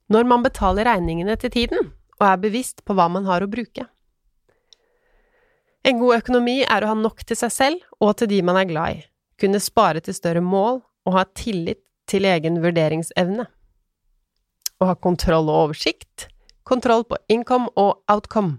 Når 0.08 0.24
man 0.24 0.44
betaler 0.46 0.88
regningene 0.88 1.36
til 1.36 1.52
tiden 1.52 1.90
og 2.18 2.24
er 2.24 2.40
bevisst 2.40 2.80
på 2.86 2.96
hva 2.96 3.08
man 3.12 3.28
har 3.28 3.44
å 3.44 3.50
bruke. 3.50 3.84
En 5.84 6.00
god 6.00 6.18
økonomi 6.18 6.62
er 6.64 6.84
å 6.84 6.90
ha 6.90 6.96
nok 6.98 7.22
til 7.28 7.38
seg 7.38 7.52
selv 7.54 8.02
og 8.02 8.16
til 8.18 8.30
de 8.32 8.40
man 8.44 8.58
er 8.60 8.68
glad 8.70 8.96
i, 8.96 9.04
kunne 9.40 9.60
spare 9.62 10.02
til 10.04 10.16
større 10.16 10.42
mål 10.44 10.80
og 11.06 11.14
ha 11.14 11.24
tillit 11.38 11.80
til 12.08 12.26
egen 12.28 12.58
vurderingsevne. 12.64 13.46
Å 14.78 14.88
ha 14.88 14.96
kontroll 14.96 15.48
og 15.50 15.68
oversikt, 15.68 16.28
kontroll 16.64 17.04
på 17.08 17.20
income 17.32 17.70
og 17.76 18.00
outcome, 18.10 18.58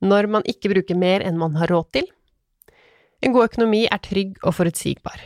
når 0.00 0.28
man 0.34 0.46
ikke 0.48 0.72
bruker 0.72 0.98
mer 0.98 1.24
enn 1.26 1.38
man 1.40 1.58
har 1.60 1.70
råd 1.70 1.90
til. 1.96 2.06
En 3.20 3.34
god 3.34 3.50
økonomi 3.50 3.84
er 3.90 4.00
trygg 4.04 4.40
og 4.44 4.56
forutsigbar. 4.56 5.20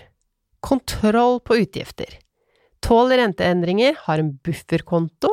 Kontroll 0.64 1.38
på 1.44 1.60
utgifter. 1.62 2.18
Tåler 2.82 3.20
renteendringer, 3.22 3.96
har 4.06 4.20
en 4.20 4.34
bufferkonto, 4.44 5.30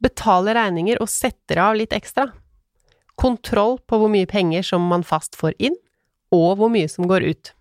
betaler 0.00 0.56
regninger 0.56 1.00
og 1.02 1.10
setter 1.10 1.60
av 1.60 1.76
litt 1.76 1.92
ekstra 1.96 2.30
kontroll 3.14 3.78
på 3.86 3.98
hvor 3.98 4.10
mye 4.12 4.28
penger 4.30 4.64
som 4.66 4.86
man 4.90 5.04
fast 5.06 5.38
får 5.38 5.54
inn, 5.58 5.76
og 6.34 6.58
hvor 6.58 6.72
mye 6.72 6.90
som 6.90 7.06
går 7.10 7.26
ut. 7.30 7.52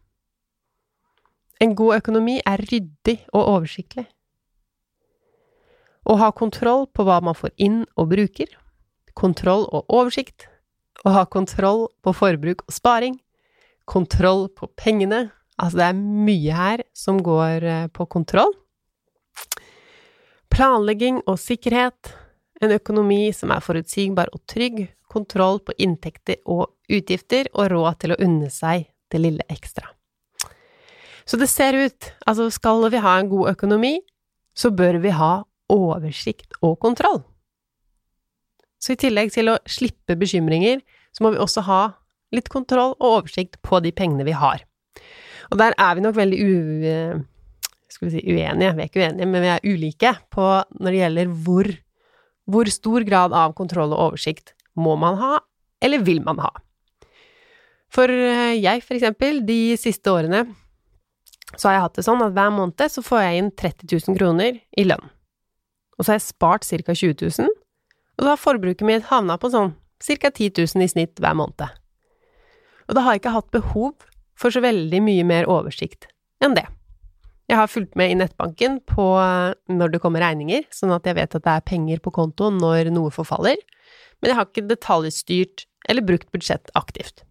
En 1.61 1.75
god 1.77 2.01
økonomi 2.01 2.39
er 2.45 2.63
ryddig 2.71 3.19
og 3.31 3.41
oversiktlig. 3.41 4.07
Å 6.03 6.17
ha 6.19 6.33
kontroll 6.35 6.87
på 6.91 7.05
hva 7.07 7.21
man 7.23 7.37
får 7.37 7.53
inn 7.61 7.83
og 7.95 8.09
bruker, 8.11 8.49
kontroll 9.15 9.63
og 9.69 9.87
oversikt, 9.87 10.49
å 11.05 11.13
ha 11.15 11.23
kontroll 11.29 11.87
på 12.03 12.11
forbruk 12.17 12.65
og 12.65 12.75
sparing, 12.75 13.15
kontroll 13.89 14.47
på 14.55 14.69
pengene 14.79 15.27
Altså, 15.61 15.77
det 15.77 15.85
er 15.85 15.99
mye 16.27 16.57
her 16.57 16.83
som 16.97 17.19
går 17.23 17.65
eh, 17.69 17.87
på 17.93 18.07
kontroll. 18.09 18.53
Planlegging 20.53 21.21
og 21.29 21.39
sikkerhet, 21.41 22.13
en 22.61 22.73
økonomi 22.73 23.27
som 23.35 23.53
er 23.53 23.63
forutsigbar 23.63 24.31
og 24.33 24.43
trygg, 24.49 24.85
kontroll 25.13 25.59
på 25.61 25.75
inntekter 25.81 26.39
og 26.49 26.71
utgifter, 26.89 27.49
og 27.53 27.69
råd 27.73 27.99
til 28.01 28.15
å 28.15 28.19
unne 28.25 28.49
seg 28.53 28.87
det 29.13 29.21
lille 29.21 29.45
ekstra. 29.53 29.85
Så 31.25 31.37
det 31.39 31.47
ser 31.51 31.77
ut, 31.77 32.09
altså 32.27 32.49
skal 32.51 32.89
vi 32.91 33.01
ha 33.03 33.17
en 33.19 33.29
god 33.31 33.53
økonomi, 33.53 33.99
så 34.57 34.73
bør 34.73 34.99
vi 35.03 35.13
ha 35.13 35.35
oversikt 35.71 36.57
og 36.61 36.79
kontroll. 36.81 37.21
Så 38.81 38.93
i 38.93 38.99
tillegg 38.99 39.31
til 39.33 39.53
å 39.53 39.59
slippe 39.69 40.17
bekymringer, 40.19 40.81
så 41.13 41.23
må 41.23 41.33
vi 41.33 41.41
også 41.41 41.63
ha 41.69 41.81
litt 42.33 42.49
kontroll 42.51 42.95
og 42.97 43.09
oversikt 43.19 43.59
på 43.65 43.79
de 43.83 43.93
pengene 43.95 44.25
vi 44.27 44.35
har. 44.37 44.65
Og 45.51 45.59
der 45.59 45.75
er 45.77 45.95
vi 45.95 46.03
nok 46.05 46.17
veldig 46.17 46.39
u, 46.41 46.51
skal 47.91 48.09
vi 48.09 48.13
si, 48.15 48.23
uenige, 48.25 48.73
vi 48.73 48.83
er 48.83 48.89
ikke 48.89 49.03
uenige, 49.03 49.29
men 49.29 49.43
vi 49.43 49.51
er 49.53 49.65
ulike 49.67 50.13
på 50.33 50.49
når 50.79 50.89
det 50.89 50.99
gjelder 51.01 51.33
hvor, 51.45 51.69
hvor 52.49 52.71
stor 52.73 53.07
grad 53.07 53.35
av 53.37 53.55
kontroll 53.57 53.93
og 53.93 54.09
oversikt 54.09 54.55
må 54.73 54.95
man 54.99 55.19
ha, 55.21 55.37
eller 55.83 56.01
vil 56.05 56.23
man 56.25 56.41
ha? 56.41 56.51
For 57.93 58.09
eh, 58.09 58.57
jeg, 58.57 58.81
for 58.81 58.97
eksempel, 58.97 59.43
de 59.45 59.75
siste 59.77 60.09
årene 60.09 60.47
så 61.53 61.69
har 61.69 61.75
jeg 61.75 61.83
hatt 61.83 61.99
det 61.99 62.05
sånn 62.07 62.23
at 62.25 62.33
hver 62.33 62.53
måned 62.55 62.89
så 62.89 63.03
får 63.05 63.21
jeg 63.21 63.41
inn 63.41 63.51
30 63.61 63.91
000 64.09 64.17
kroner 64.17 64.57
i 64.57 64.85
lønn. 64.87 65.11
Og 65.97 66.05
så 66.05 66.13
har 66.13 66.17
jeg 66.17 66.31
spart 66.31 66.65
ca. 66.65 66.95
20 66.97 67.29
000, 67.37 67.51
Og 68.17 68.25
da 68.25 68.33
har 68.33 68.41
forbruket 68.41 68.85
mitt 68.87 69.05
havna 69.11 69.37
på 69.37 69.51
sånn 69.53 69.75
ca. 70.01 70.31
10 70.31 70.49
000 70.57 70.85
i 70.85 70.89
snitt 70.89 71.21
hver 71.21 71.37
måned. 71.37 71.69
Og 72.89 72.97
da 72.97 73.03
har 73.05 73.15
jeg 73.15 73.23
ikke 73.23 73.35
hatt 73.37 73.51
behov 73.53 73.91
for 74.39 74.53
så 74.53 74.63
veldig 74.63 75.01
mye 75.05 75.25
mer 75.27 75.49
oversikt 75.51 76.09
enn 76.43 76.57
det. 76.57 76.65
Jeg 77.51 77.59
har 77.59 77.69
fulgt 77.69 77.97
med 77.99 78.11
i 78.11 78.15
nettbanken 78.17 78.79
på 78.87 79.05
når 79.71 79.93
det 79.93 80.01
kommer 80.03 80.23
regninger, 80.23 80.63
sånn 80.73 80.93
at 80.95 81.05
jeg 81.07 81.17
vet 81.19 81.35
at 81.35 81.43
det 81.43 81.53
er 81.53 81.67
penger 81.67 81.99
på 82.03 82.13
konto 82.15 82.49
når 82.53 82.89
noe 82.95 83.11
forfaller, 83.13 83.59
men 84.21 84.31
jeg 84.31 84.39
har 84.39 84.47
ikke 84.47 84.65
detaljstyrt 84.69 85.65
eller 85.91 86.07
brukt 86.07 86.29
budsjett 86.31 86.71
aktivt. 86.79 87.25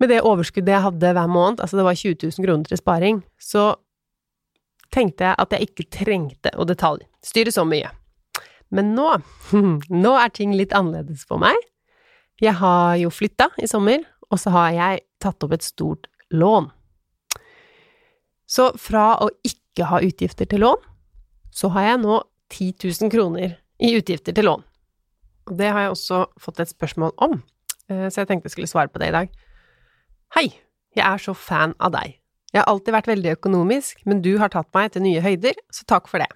Med 0.00 0.12
det 0.12 0.22
overskuddet 0.24 0.72
jeg 0.72 0.84
hadde 0.84 1.12
hver 1.16 1.32
måned, 1.32 1.60
altså 1.60 1.80
det 1.80 1.86
var 1.86 1.96
20 1.96 2.20
000 2.22 2.46
kroner 2.46 2.68
til 2.68 2.80
sparing, 2.80 3.22
så 3.40 3.72
tenkte 4.92 5.28
jeg 5.28 5.40
at 5.40 5.54
jeg 5.54 5.68
ikke 5.68 5.88
trengte 5.92 6.52
å 6.56 6.66
detaljstyre 6.68 7.52
så 7.54 7.66
mye. 7.68 7.90
Men 8.74 8.94
nå, 8.96 9.08
nå 10.04 10.14
er 10.20 10.32
ting 10.36 10.54
litt 10.56 10.76
annerledes 10.76 11.26
for 11.28 11.42
meg. 11.42 11.56
Jeg 12.40 12.56
har 12.56 12.94
jo 12.96 13.10
flytta 13.12 13.50
i 13.60 13.68
sommer, 13.68 14.00
og 14.32 14.38
så 14.40 14.52
har 14.54 14.70
jeg 14.72 15.02
tatt 15.20 15.44
opp 15.44 15.52
et 15.52 15.66
stort 15.66 16.06
lån. 16.32 16.70
Så 18.48 18.70
fra 18.80 19.12
å 19.20 19.28
ikke 19.44 19.90
ha 19.90 20.00
utgifter 20.02 20.48
til 20.48 20.64
lån, 20.64 20.80
så 21.52 21.68
har 21.74 21.90
jeg 21.90 22.00
nå 22.00 22.16
10 22.50 22.70
000 22.86 23.12
kroner 23.12 23.58
i 23.82 23.92
utgifter 23.98 24.34
til 24.34 24.48
lån. 24.48 24.64
Det 25.52 25.68
har 25.68 25.84
jeg 25.84 25.92
også 25.92 26.22
fått 26.40 26.62
et 26.64 26.72
spørsmål 26.72 27.12
om, 27.26 27.36
eh, 27.90 28.08
så 28.08 28.22
jeg 28.22 28.30
tenkte 28.30 28.48
jeg 28.48 28.56
skulle 28.56 28.72
svare 28.72 28.88
på 28.88 29.02
det 29.02 29.10
i 29.10 29.16
dag. 29.18 29.30
Hei, 30.34 30.48
jeg 30.96 31.04
er 31.04 31.20
så 31.20 31.34
fan 31.34 31.76
av 31.78 31.92
deg. 31.92 32.16
Jeg 32.54 32.62
har 32.62 32.72
alltid 32.72 32.96
vært 32.96 33.12
veldig 33.12 33.36
økonomisk, 33.36 34.00
men 34.06 34.22
du 34.24 34.38
har 34.38 34.48
tatt 34.48 34.72
meg 34.74 34.90
til 34.94 35.04
nye 35.04 35.20
høyder, 35.22 35.54
så 35.70 35.84
takk 35.84 36.08
for 36.08 36.22
det. 36.22 36.30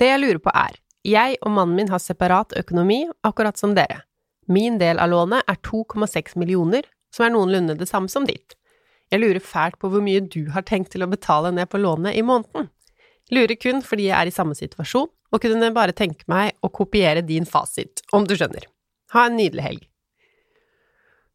Det 0.00 0.08
jeg 0.08 0.22
lurer 0.22 0.40
på 0.42 0.50
er, 0.54 0.80
jeg 1.06 1.36
og 1.42 1.52
mannen 1.52 1.76
min 1.76 1.92
har 1.92 2.02
separat 2.02 2.56
økonomi, 2.56 3.04
akkurat 3.22 3.60
som 3.60 3.76
dere. 3.76 4.06
Min 4.46 4.78
del 4.78 5.00
av 5.02 5.10
lånet 5.10 5.46
er 5.50 5.58
2,6 5.66 6.36
millioner, 6.38 6.86
som 7.14 7.26
er 7.26 7.34
noenlunde 7.34 7.76
det 7.78 7.88
samme 7.90 8.10
som 8.12 8.26
ditt. 8.28 8.54
Jeg 9.10 9.22
lurer 9.22 9.42
fælt 9.42 9.78
på 9.82 9.90
hvor 9.90 10.02
mye 10.02 10.22
du 10.22 10.48
har 10.54 10.66
tenkt 10.66 10.92
til 10.94 11.04
å 11.06 11.10
betale 11.10 11.52
ned 11.54 11.70
på 11.70 11.80
lånet 11.82 12.18
i 12.18 12.24
måneden. 12.26 12.68
Lurer 13.34 13.58
kun 13.58 13.82
fordi 13.82 14.08
jeg 14.08 14.18
er 14.18 14.30
i 14.30 14.34
samme 14.34 14.54
situasjon, 14.58 15.10
og 15.34 15.42
kunne 15.42 15.72
bare 15.74 15.94
tenke 15.96 16.26
meg 16.30 16.54
å 16.62 16.70
kopiere 16.70 17.24
din 17.26 17.46
fasit, 17.48 18.02
om 18.14 18.26
du 18.26 18.36
skjønner. 18.38 18.68
Ha 19.14 19.26
en 19.26 19.38
nydelig 19.38 19.64
helg. 19.64 19.82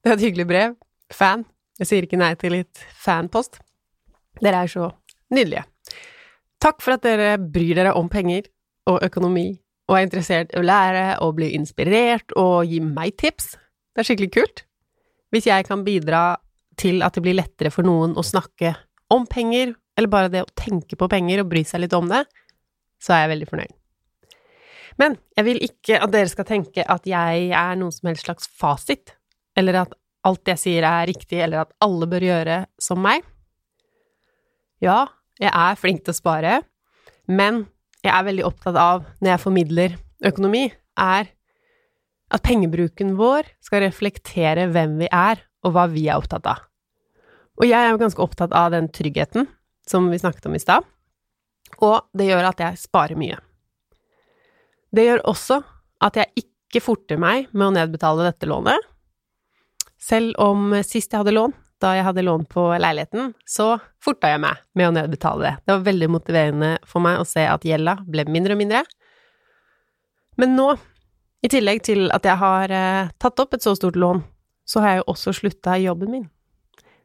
Det 0.01 0.09
er 0.09 0.17
et 0.17 0.25
hyggelig 0.25 0.47
brev. 0.49 0.77
Fan. 1.11 1.43
Jeg 1.79 1.89
sier 1.89 2.05
ikke 2.05 2.19
nei 2.19 2.31
til 2.39 2.55
litt 2.55 2.81
fanpost. 3.03 3.59
Dere 4.41 4.63
er 4.63 4.71
så 4.71 4.87
nydelige. 5.33 5.65
Takk 6.61 6.81
for 6.83 6.95
at 6.95 7.03
dere 7.05 7.35
bryr 7.41 7.75
dere 7.77 7.93
om 7.97 8.09
penger 8.11 8.47
og 8.89 9.01
økonomi, 9.05 9.55
og 9.91 9.97
er 9.97 10.05
interessert 10.07 10.53
i 10.55 10.59
å 10.61 10.63
lære 10.63 11.05
og 11.25 11.35
bli 11.35 11.49
inspirert 11.57 12.31
og 12.39 12.69
gi 12.71 12.79
meg 12.79 13.17
tips. 13.19 13.57
Det 13.91 14.01
er 14.01 14.07
skikkelig 14.07 14.31
kult. 14.37 14.63
Hvis 15.35 15.49
jeg 15.49 15.67
kan 15.67 15.83
bidra 15.83 16.39
til 16.79 17.03
at 17.03 17.17
det 17.17 17.23
blir 17.25 17.35
lettere 17.35 17.71
for 17.73 17.83
noen 17.83 18.15
å 18.15 18.23
snakke 18.23 18.71
om 19.11 19.27
penger, 19.27 19.73
eller 19.99 20.11
bare 20.11 20.31
det 20.31 20.45
å 20.45 20.53
tenke 20.55 20.95
på 20.95 21.09
penger 21.11 21.43
og 21.43 21.51
bry 21.51 21.65
seg 21.67 21.83
litt 21.83 21.95
om 21.97 22.07
det, 22.07 22.23
så 23.03 23.17
er 23.17 23.25
jeg 23.25 23.33
veldig 23.33 23.49
fornøyd. 23.51 23.75
Men 25.01 25.17
jeg 25.35 25.47
vil 25.47 25.59
ikke 25.67 25.99
at 26.03 26.13
dere 26.13 26.31
skal 26.31 26.47
tenke 26.47 26.85
at 26.87 27.07
jeg 27.09 27.51
er 27.51 27.75
noen 27.79 27.91
som 27.91 28.07
helst 28.07 28.27
slags 28.27 28.47
fasit, 28.47 29.15
eller 29.59 29.83
at 29.83 29.95
alt 30.27 30.47
jeg 30.53 30.61
sier 30.61 30.87
er 30.87 31.09
riktig, 31.09 31.41
eller 31.43 31.65
at 31.65 31.75
alle 31.83 32.07
bør 32.07 32.23
gjøre 32.23 32.57
som 32.79 33.01
meg. 33.03 33.25
Ja, 34.79 35.03
jeg 35.41 35.51
er 35.51 35.79
flink 35.79 36.05
til 36.05 36.15
å 36.15 36.19
spare, 36.21 36.59
men 37.27 37.65
jeg 38.01 38.13
er 38.13 38.25
veldig 38.25 38.45
opptatt 38.47 38.77
av, 38.79 39.05
når 39.21 39.33
jeg 39.33 39.43
formidler 39.43 39.95
økonomi, 40.25 40.65
er 40.97 41.29
at 42.31 42.43
pengebruken 42.45 43.15
vår 43.19 43.49
skal 43.63 43.83
reflektere 43.85 44.67
hvem 44.71 44.97
vi 45.03 45.09
er, 45.11 45.41
og 45.61 45.75
hva 45.75 45.85
vi 45.91 46.07
er 46.09 46.17
opptatt 46.17 46.47
av. 46.49 46.63
Og 47.61 47.67
jeg 47.67 47.77
er 47.77 47.99
ganske 48.01 48.23
opptatt 48.23 48.53
av 48.57 48.71
den 48.73 48.87
tryggheten 48.89 49.45
som 49.87 50.07
vi 50.09 50.19
snakket 50.21 50.47
om 50.49 50.55
i 50.57 50.61
stad, 50.61 50.85
og 51.81 52.07
det 52.17 52.29
gjør 52.31 52.49
at 52.49 52.63
jeg 52.63 52.79
sparer 52.81 53.19
mye. 53.19 53.37
Det 54.91 55.05
gjør 55.05 55.25
også 55.29 55.61
at 56.03 56.17
jeg 56.17 56.43
ikke 56.43 56.81
forter 56.83 57.19
meg 57.21 57.51
med 57.53 57.67
å 57.69 57.75
nedbetale 57.75 58.25
dette 58.27 58.49
lånet. 58.49 58.79
Selv 60.01 60.33
om 60.41 60.73
sist 60.81 61.13
jeg 61.13 61.21
hadde 61.21 61.35
lån, 61.35 61.53
da 61.81 61.95
jeg 61.97 62.05
hadde 62.05 62.23
lån 62.25 62.45
på 62.51 62.67
leiligheten, 62.81 63.33
så 63.47 63.75
forta 64.03 64.29
jeg 64.31 64.41
meg 64.43 64.61
med 64.77 64.89
å 64.89 64.95
nedbetale 64.95 65.45
det. 65.45 65.53
Det 65.65 65.73
var 65.73 65.87
veldig 65.87 66.09
motiverende 66.13 66.71
for 66.87 67.03
meg 67.03 67.21
å 67.21 67.27
se 67.27 67.45
at 67.47 67.65
gjelda 67.65 67.97
ble 68.07 68.25
mindre 68.29 68.55
og 68.55 68.61
mindre. 68.61 68.83
Men 70.41 70.55
nå, 70.57 70.67
i 71.41 71.49
tillegg 71.51 71.81
til 71.87 72.07
at 72.13 72.25
jeg 72.27 72.37
har 72.41 72.73
eh, 72.75 73.09
tatt 73.21 73.41
opp 73.41 73.57
et 73.57 73.65
så 73.65 73.73
stort 73.77 73.97
lån, 73.99 74.21
så 74.65 74.83
har 74.83 74.93
jeg 74.93 75.01
jo 75.01 75.09
også 75.15 75.33
slutta 75.41 75.75
i 75.77 75.87
jobben 75.87 76.13
min. 76.13 76.27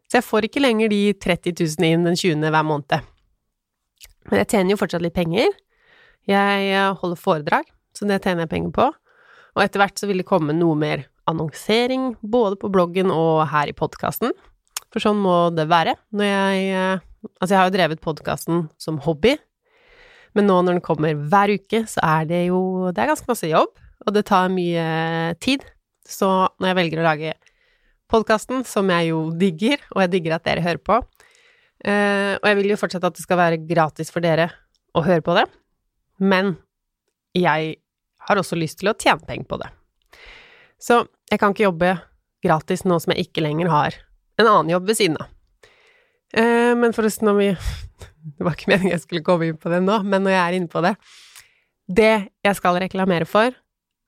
Så 0.06 0.20
jeg 0.20 0.26
får 0.26 0.46
ikke 0.46 0.62
lenger 0.62 0.92
de 0.92 1.00
30 1.18 1.56
000 1.56 1.88
inn 1.88 2.06
den 2.06 2.18
20. 2.18 2.44
hver 2.44 2.66
måned. 2.66 3.08
Men 4.30 4.42
jeg 4.42 4.50
tjener 4.52 4.74
jo 4.74 4.80
fortsatt 4.80 5.02
litt 5.02 5.16
penger. 5.16 5.50
Jeg 6.28 6.70
eh, 6.70 6.92
holder 7.00 7.20
foredrag, 7.20 7.68
så 7.96 8.08
det 8.08 8.20
tjener 8.22 8.44
jeg 8.44 8.52
penger 8.52 8.74
på. 8.76 8.90
Og 9.56 9.64
etter 9.64 9.80
hvert 9.80 9.98
så 9.98 10.08
vil 10.10 10.20
det 10.20 10.28
komme 10.28 10.54
noe 10.54 10.76
mer 10.78 11.06
annonsering, 11.26 12.12
både 12.22 12.58
på 12.60 12.70
bloggen 12.70 13.10
og 13.10 13.46
her 13.50 13.70
i 13.70 13.74
podkasten. 13.76 14.34
For 14.96 15.04
sånn 15.04 15.18
må 15.20 15.50
det 15.52 15.66
være. 15.68 15.92
Når 16.16 16.32
jeg 16.32 16.72
eh, 16.72 17.04
Altså, 17.26 17.50
jeg 17.50 17.58
har 17.58 17.66
jo 17.66 17.74
drevet 17.74 18.02
podkasten 18.04 18.60
som 18.78 19.00
hobby, 19.02 19.32
men 20.38 20.46
nå 20.46 20.60
når 20.62 20.76
den 20.76 20.84
kommer 20.84 21.16
hver 21.26 21.50
uke, 21.58 21.80
så 21.90 21.98
er 22.06 22.28
det 22.30 22.38
jo 22.46 22.60
Det 22.94 23.02
er 23.02 23.10
ganske 23.10 23.26
masse 23.26 23.50
jobb, 23.50 23.72
og 24.06 24.14
det 24.14 24.22
tar 24.28 24.52
mye 24.52 25.34
tid. 25.42 25.64
Så 26.06 26.28
når 26.62 26.70
jeg 26.70 26.78
velger 26.78 27.02
å 27.02 27.08
lage 27.08 27.32
podkasten, 28.06 28.62
som 28.62 28.94
jeg 28.94 29.10
jo 29.10 29.24
digger, 29.34 29.82
og 29.90 30.04
jeg 30.04 30.12
digger 30.14 30.36
at 30.36 30.46
dere 30.46 30.62
hører 30.62 30.82
på. 30.86 31.00
Uh, 31.82 32.38
og 32.38 32.46
jeg 32.46 32.60
vil 32.60 32.70
jo 32.70 32.78
fortsette 32.78 33.10
at 33.10 33.18
det 33.18 33.26
skal 33.26 33.40
være 33.42 33.60
gratis 33.66 34.14
for 34.14 34.22
dere 34.24 34.46
å 34.94 35.02
høre 35.02 35.26
på 35.26 35.34
det, 35.36 35.48
men 36.22 36.54
jeg 37.34 37.74
har 38.30 38.38
også 38.38 38.56
lyst 38.56 38.78
til 38.80 38.94
å 38.94 38.96
tjene 38.96 39.26
penger 39.26 39.50
på 39.50 39.58
det. 39.60 39.74
Så 40.78 41.02
jeg 41.26 41.42
kan 41.42 41.52
ikke 41.52 41.66
jobbe 41.66 41.96
gratis 42.46 42.86
nå 42.86 43.02
som 43.02 43.12
jeg 43.16 43.26
ikke 43.26 43.44
lenger 43.44 43.74
har 43.74 43.98
en 44.36 44.46
annen 44.46 44.72
jobb 44.74 44.88
ved 44.90 44.98
siden 44.98 45.18
av. 45.20 45.28
Eh, 46.36 46.72
men 46.78 46.94
forresten, 46.96 47.28
om 47.28 47.38
vi 47.40 47.52
Det 48.36 48.42
var 48.42 48.56
ikke 48.56 48.72
meningen 48.72 48.90
jeg 48.96 49.04
skulle 49.04 49.22
komme 49.22 49.46
inn 49.46 49.58
på 49.60 49.70
det 49.70 49.78
nå, 49.84 50.00
men 50.02 50.24
når 50.24 50.34
jeg 50.34 50.42
er 50.42 50.54
inne 50.56 50.70
på 50.72 50.80
det 50.82 50.96
Det 51.86 52.14
jeg 52.42 52.58
skal 52.58 52.80
reklamere 52.82 53.28
for, 53.30 53.54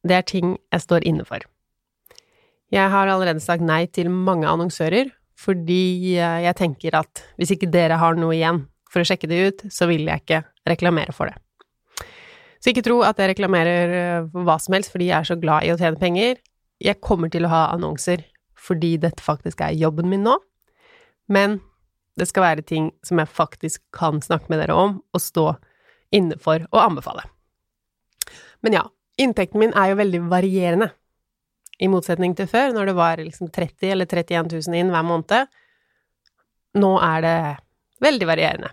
det 0.03 0.17
er 0.17 0.27
ting 0.27 0.57
jeg 0.59 0.83
står 0.83 1.07
inne 1.07 1.23
for. 1.27 1.45
Jeg 2.75 2.91
har 2.91 3.09
allerede 3.09 3.41
sagt 3.41 3.63
nei 3.63 3.85
til 3.87 4.11
mange 4.11 4.49
annonsører, 4.51 5.13
fordi 5.39 6.17
jeg 6.19 6.55
tenker 6.59 6.97
at 6.99 7.23
hvis 7.39 7.55
ikke 7.55 7.71
dere 7.71 8.01
har 8.03 8.19
noe 8.19 8.35
igjen 8.35 8.65
for 8.91 9.03
å 9.03 9.07
sjekke 9.07 9.31
det 9.31 9.39
ut, 9.39 9.65
så 9.71 9.87
vil 9.87 10.03
jeg 10.11 10.25
ikke 10.25 10.43
reklamere 10.67 11.15
for 11.15 11.31
det. 11.31 11.39
Så 12.59 12.73
ikke 12.73 12.85
tro 12.89 12.99
at 13.07 13.19
jeg 13.23 13.31
reklamerer 13.37 14.27
for 14.33 14.47
hva 14.49 14.59
som 14.59 14.75
helst 14.75 14.91
fordi 14.91 15.13
jeg 15.13 15.21
er 15.21 15.31
så 15.31 15.39
glad 15.39 15.67
i 15.67 15.71
å 15.73 15.79
tjene 15.79 16.01
penger. 16.01 16.43
Jeg 16.83 16.99
kommer 17.05 17.31
til 17.31 17.47
å 17.47 17.53
ha 17.53 17.63
annonser 17.77 18.27
fordi 18.69 18.97
dette 19.01 19.25
faktisk 19.25 19.63
er 19.65 19.77
jobben 19.79 20.11
min 20.11 20.27
nå, 20.27 20.37
men 21.33 21.59
det 22.19 22.27
skal 22.29 22.45
være 22.45 22.67
ting 22.67 22.91
som 23.07 23.21
jeg 23.21 23.31
faktisk 23.31 23.83
kan 23.95 24.21
snakke 24.25 24.51
med 24.51 24.63
dere 24.63 24.77
om 24.77 24.99
og 25.15 25.23
stå 25.23 25.53
inne 26.15 26.39
for 26.41 26.65
og 26.71 26.81
anbefale. 26.83 27.25
Men 28.65 28.75
ja, 28.75 28.85
inntekten 29.21 29.63
min 29.63 29.75
er 29.77 29.93
jo 29.93 30.01
veldig 30.01 30.23
varierende 30.31 30.91
i 31.79 31.89
motsetning 31.91 32.35
til 32.35 32.49
før, 32.51 32.73
når 32.75 32.91
det 32.91 32.97
var 32.99 33.23
liksom 33.23 33.53
30 33.55 33.93
eller 33.93 34.09
31 34.11 34.51
000 34.51 34.81
inn 34.81 34.91
hver 34.91 35.07
måned. 35.07 35.53
Nå 36.79 36.91
er 37.07 37.23
det 37.23 37.39
veldig 38.03 38.29
varierende. 38.29 38.73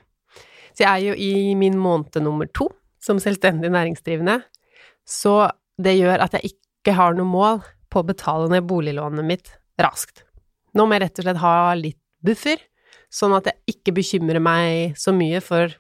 Så 0.74 0.84
jeg 0.84 0.90
er 0.90 1.04
jo 1.12 1.14
i 1.22 1.54
min 1.58 1.78
måned 1.80 2.18
nummer 2.24 2.50
to 2.52 2.72
som 3.04 3.22
selvstendig 3.22 3.70
næringsdrivende, 3.70 4.40
så 5.06 5.52
det 5.78 5.94
gjør 6.00 6.24
at 6.26 6.34
jeg 6.34 6.56
ikke 6.56 6.96
har 6.98 7.14
noe 7.14 7.30
mål 7.30 7.62
på 7.94 8.02
å 8.02 8.08
betale 8.08 8.50
ned 8.50 8.66
boliglånet 8.66 9.28
mitt 9.28 9.52
raskt. 9.82 10.24
Nå 10.76 10.86
må 10.86 10.96
jeg 10.96 11.06
rett 11.06 11.22
og 11.22 11.28
slett 11.28 11.42
ha 11.42 11.56
litt 11.80 12.02
buffer, 12.26 12.62
sånn 13.14 13.36
at 13.38 13.50
jeg 13.50 13.76
ikke 13.76 13.96
bekymrer 14.00 14.42
meg 14.44 14.96
så 15.00 15.14
mye 15.16 15.42
for 15.44 15.72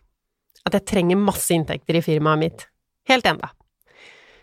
at 0.65 0.77
jeg 0.77 0.87
trenger 0.89 1.19
masse 1.19 1.51
inntekter 1.53 1.99
i 1.99 2.03
firmaet 2.05 2.41
mitt 2.41 2.67
helt 3.09 3.27
enda. 3.29 3.51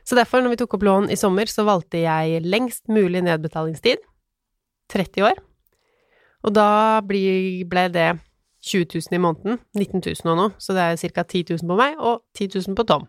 Så 0.03 0.19
derfor, 0.19 0.43
når 0.43 0.55
vi 0.55 0.61
tok 0.63 0.77
opp 0.77 0.85
lån 0.87 1.09
i 1.15 1.19
sommer, 1.19 1.47
så 1.51 1.65
valgte 1.67 2.03
jeg 2.03 2.43
lengst 2.43 2.91
mulig 2.91 3.23
nedbetalingstid, 3.23 4.03
30 4.93 5.25
år, 5.31 5.39
og 6.43 6.55
da 6.57 7.01
ble 7.07 7.87
det 7.95 8.11
20 8.63 8.87
000 8.95 9.17
i 9.17 9.23
måneden, 9.23 9.59
19 9.75 10.03
000 10.03 10.27
nå, 10.27 10.35
nå, 10.39 10.49
så 10.59 10.75
det 10.75 10.83
er 10.85 11.15
ca. 11.15 11.25
10 11.25 11.57
000 11.63 11.71
på 11.71 11.79
meg 11.79 11.99
og 11.99 12.23
10 12.39 12.61
000 12.67 12.79
på 12.79 12.87
Tom. 12.87 13.09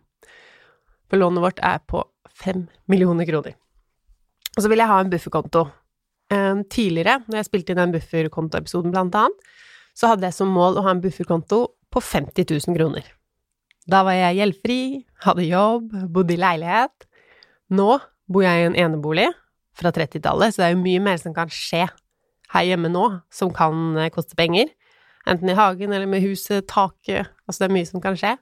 For 1.09 1.21
lånet 1.21 1.43
vårt 1.43 1.61
er 1.61 1.81
på 1.85 2.01
5 2.41 2.65
millioner 2.89 3.27
kroner. 3.29 3.53
Og 4.55 4.63
så 4.63 4.69
vil 4.69 4.81
jeg 4.81 4.89
ha 4.89 4.99
en 5.01 5.11
bufferkonto. 5.13 5.67
Um, 6.33 6.63
tidligere, 6.71 7.19
når 7.27 7.41
jeg 7.41 7.49
spilte 7.49 7.73
inn 7.73 7.81
den 7.81 7.93
bufferkontoepisoden 7.93 8.93
blant 8.93 9.15
annet, 9.19 9.49
så 9.93 10.09
hadde 10.09 10.25
jeg 10.25 10.37
som 10.37 10.49
mål 10.49 10.79
å 10.79 10.85
ha 10.87 10.93
en 10.95 11.01
bufferkonto 11.03 11.59
på 11.93 12.01
50 12.01 12.47
000 12.49 12.77
kroner. 12.77 13.05
Da 13.85 14.01
var 14.07 14.15
jeg 14.15 14.39
gjeldfri, 14.39 14.79
hadde 15.25 15.45
jobb, 15.45 15.91
bodde 16.13 16.33
i 16.35 16.39
leilighet, 16.39 17.09
Nå 17.73 17.95
bor 18.29 18.43
jeg 18.43 18.59
i 18.59 18.65
en 18.67 18.75
enebolig 18.77 19.29
fra 19.77 19.89
30-tallet, 19.95 20.53
så 20.53 20.61
det 20.61 20.65
er 20.67 20.73
jo 20.75 20.83
mye 20.83 21.01
mer 21.01 21.19
som 21.21 21.33
kan 21.35 21.51
skje 21.51 21.87
her 22.53 22.67
hjemme 22.67 22.91
nå, 22.91 23.05
som 23.33 23.49
kan 23.55 23.97
eh, 23.97 24.11
koste 24.13 24.37
penger. 24.37 24.69
Enten 25.29 25.49
i 25.49 25.55
hagen 25.57 25.93
eller 25.95 26.09
med 26.09 26.21
huset, 26.25 26.67
taket 26.69 27.31
Altså, 27.47 27.63
det 27.63 27.69
er 27.69 27.75
mye 27.77 27.87
som 27.87 28.03
kan 28.03 28.17
skje. 28.19 28.35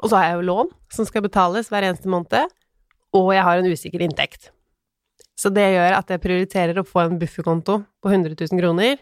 Og 0.00 0.10
så 0.10 0.16
har 0.16 0.30
jeg 0.30 0.38
jo 0.38 0.48
lån 0.48 0.72
som 0.94 1.06
skal 1.08 1.26
betales 1.26 1.68
hver 1.70 1.84
eneste 1.86 2.08
måned, 2.10 2.54
og 3.12 3.28
jeg 3.34 3.44
har 3.44 3.60
en 3.60 3.68
usikker 3.70 4.02
inntekt. 4.06 4.50
Så 5.40 5.48
det 5.54 5.70
gjør 5.72 5.96
at 5.96 6.10
jeg 6.12 6.20
prioriterer 6.20 6.76
å 6.80 6.84
få 6.84 7.06
en 7.06 7.18
bufferkonto 7.20 7.78
på 8.02 8.12
100 8.12 8.36
000 8.36 8.60
kroner, 8.60 8.98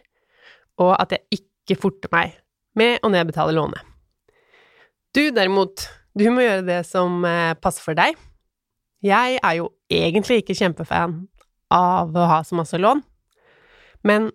og 0.78 0.92
at 0.94 1.16
jeg 1.16 1.40
ikke 1.40 1.78
forter 1.82 2.12
meg 2.14 2.36
med 2.78 3.02
å 3.02 3.10
nedbetale 3.10 3.54
lånet. 3.56 3.82
Du 5.16 5.24
derimot, 5.34 5.88
du 6.14 6.28
må 6.30 6.44
gjøre 6.44 6.66
det 6.68 6.82
som 6.86 7.24
eh, 7.26 7.56
passer 7.58 7.82
for 7.82 7.98
deg. 7.98 8.14
Jeg 9.02 9.38
er 9.42 9.54
jo 9.58 9.72
egentlig 9.90 10.42
ikke 10.42 10.56
kjempefan 10.58 11.24
av 11.74 12.14
å 12.14 12.26
ha 12.30 12.42
så 12.46 12.58
masse 12.58 12.78
lån, 12.78 13.02
men 14.06 14.28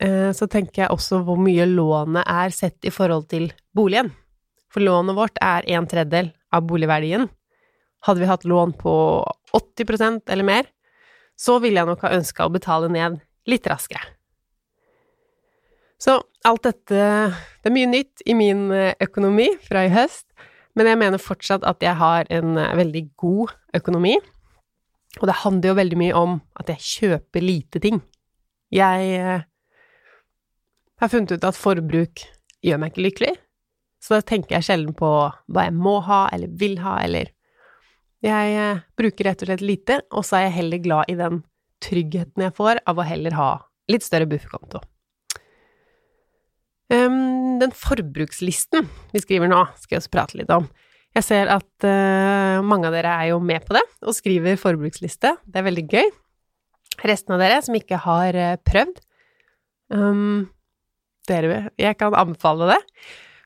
eh, 0.00 0.30
så 0.36 0.48
tenker 0.48 0.86
jeg 0.86 0.94
også 0.94 1.20
hvor 1.26 1.40
mye 1.40 1.66
lånet 1.68 2.24
er 2.24 2.54
sett 2.54 2.88
i 2.88 2.94
forhold 2.94 3.28
til 3.32 3.50
boligen. 3.76 4.08
For 4.72 4.84
lånet 4.84 5.18
vårt 5.18 5.36
er 5.44 5.68
en 5.76 5.88
tredjedel 5.88 6.32
av 6.54 6.64
boligverdien. 6.68 7.28
Hadde 8.06 8.22
vi 8.22 8.30
hatt 8.30 8.48
lån 8.48 8.72
på 8.80 8.94
80% 9.56 10.32
eller 10.32 10.48
mer, 10.48 10.72
så 11.36 11.58
ville 11.62 11.80
jeg 11.80 11.88
nok 11.88 12.04
ha 12.06 12.14
ønska 12.16 12.46
å 12.46 12.52
betale 12.52 12.88
ned 12.92 13.20
litt 13.48 13.66
raskere. 13.68 14.02
Så 15.96 16.18
alt 16.44 16.66
dette 16.66 16.96
Det 16.96 17.70
er 17.70 17.74
mye 17.74 17.88
nytt 17.88 18.22
i 18.28 18.34
min 18.36 18.68
eh, 18.70 18.94
økonomi 19.02 19.48
fra 19.64 19.86
i 19.86 19.90
høst, 19.90 20.28
men 20.76 20.86
jeg 20.86 21.00
mener 21.00 21.22
fortsatt 21.22 21.64
at 21.66 21.82
jeg 21.82 21.96
har 21.98 22.28
en 22.30 22.58
eh, 22.60 22.74
veldig 22.78 23.02
god 23.18 23.54
økonomi. 23.74 24.14
Og 25.18 25.26
det 25.26 25.40
handler 25.42 25.72
jo 25.72 25.78
veldig 25.80 25.98
mye 25.98 26.18
om 26.20 26.36
at 26.60 26.70
jeg 26.70 26.84
kjøper 26.90 27.42
lite 27.42 27.80
ting. 27.82 28.02
Jeg 28.70 29.08
eh, 29.16 29.46
har 31.00 31.12
funnet 31.12 31.32
ut 31.32 31.48
at 31.48 31.58
forbruk 31.58 32.26
gjør 32.64 32.80
meg 32.82 32.92
ikke 32.92 33.06
lykkelig, 33.08 33.34
så 34.02 34.18
da 34.18 34.26
tenker 34.28 34.58
jeg 34.58 34.68
sjelden 34.68 34.94
på 34.96 35.08
hva 35.08 35.66
jeg 35.66 35.74
må 35.74 35.98
ha 36.06 36.26
eller 36.34 36.52
vil 36.60 36.78
ha, 36.84 37.00
eller 37.02 37.32
Jeg 38.26 38.56
eh, 38.58 38.82
bruker 38.98 39.30
rett 39.30 39.44
og 39.44 39.50
slett 39.50 39.64
lite, 39.64 40.00
og 40.10 40.26
så 40.26 40.40
er 40.40 40.48
jeg 40.48 40.56
heller 40.58 40.82
glad 40.82 41.12
i 41.12 41.16
den 41.18 41.40
tryggheten 41.84 42.42
jeg 42.46 42.56
får 42.56 42.80
av 42.88 42.98
å 42.98 43.06
heller 43.06 43.36
ha 43.38 43.50
litt 43.92 44.06
større 44.06 44.28
bufferkonto. 44.30 44.80
Den 46.86 47.72
forbrukslisten 47.74 48.86
vi 49.10 49.22
skriver 49.22 49.50
nå, 49.50 49.58
skal 49.80 49.96
jeg 49.96 50.02
også 50.04 50.12
prate 50.14 50.38
litt 50.38 50.50
om. 50.54 50.68
Jeg 51.16 51.24
ser 51.24 51.50
at 51.50 51.86
uh, 51.88 52.62
mange 52.66 52.86
av 52.88 52.94
dere 52.94 53.14
er 53.16 53.30
jo 53.32 53.40
med 53.42 53.64
på 53.66 53.74
det, 53.74 53.82
og 54.04 54.14
skriver 54.14 54.58
forbruksliste. 54.60 55.32
Det 55.48 55.60
er 55.60 55.66
veldig 55.66 55.86
gøy 55.88 56.10
resten 57.08 57.34
av 57.36 57.42
dere 57.42 57.60
som 57.64 57.76
ikke 57.76 57.98
har 58.06 58.36
eh, 58.38 58.58
prøvd, 58.64 59.00
um, 59.92 60.46
dere, 61.28 61.66
jeg 61.80 61.98
kan 62.00 62.16
anbefale 62.16 62.70
det. 62.70 62.78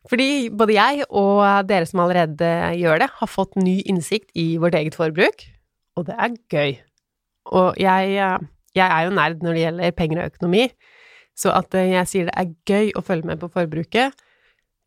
Fordi 0.09 0.49
både 0.49 0.77
jeg 0.77 1.05
og 1.11 1.43
dere 1.69 1.89
som 1.89 2.01
allerede 2.05 2.53
gjør 2.79 3.03
det, 3.03 3.11
har 3.19 3.29
fått 3.29 3.59
ny 3.61 3.81
innsikt 3.85 4.31
i 4.39 4.55
vårt 4.61 4.79
eget 4.79 4.97
forbruk, 4.97 5.45
og 5.99 6.07
det 6.09 6.17
er 6.17 6.39
gøy. 6.55 6.73
Og 7.51 7.77
jeg, 7.81 8.17
eh, 8.17 8.49
jeg 8.79 8.87
er 8.87 9.05
jo 9.05 9.15
nerd 9.19 9.45
når 9.45 9.57
det 9.57 9.65
gjelder 9.67 9.99
penger 9.99 10.23
og 10.23 10.33
økonomi, 10.33 10.65
så 11.37 11.53
at 11.59 11.77
eh, 11.77 11.93
jeg 11.93 12.09
sier 12.09 12.31
det 12.31 12.37
er 12.41 12.55
gøy 12.69 12.93
å 12.97 13.05
følge 13.05 13.29
med 13.29 13.43
på 13.43 13.51
forbruket, 13.53 14.17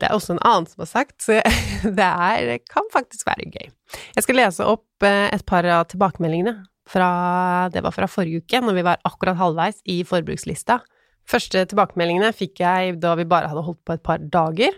det 0.02 0.10
er 0.10 0.18
også 0.18 0.34
en 0.34 0.44
annen 0.44 0.66
som 0.68 0.82
har 0.84 0.90
sagt, 0.90 1.20
så 1.22 1.38
det 2.00 2.10
er, 2.10 2.58
kan 2.72 2.90
faktisk 2.94 3.30
være 3.30 3.52
gøy. 3.54 3.70
Jeg 4.18 4.26
skal 4.26 4.40
lese 4.40 4.66
opp 4.66 5.06
et 5.06 5.46
par 5.46 5.68
av 5.70 5.86
tilbakemeldingene 5.92 6.64
fra, 6.90 7.70
det 7.72 7.84
var 7.86 7.94
fra 7.96 8.10
forrige 8.12 8.42
uke, 8.44 8.64
når 8.64 8.80
vi 8.80 8.86
var 8.90 9.04
akkurat 9.08 9.40
halvveis 9.40 9.80
i 9.90 10.02
forbrukslista. 10.08 10.82
Første 11.30 11.62
tilbakemeldingene 11.72 12.34
fikk 12.36 12.60
jeg 12.64 12.98
da 13.04 13.14
vi 13.16 13.28
bare 13.30 13.52
hadde 13.52 13.64
holdt 13.64 13.80
på 13.88 13.96
et 13.96 14.04
par 14.04 14.24
dager. 14.34 14.76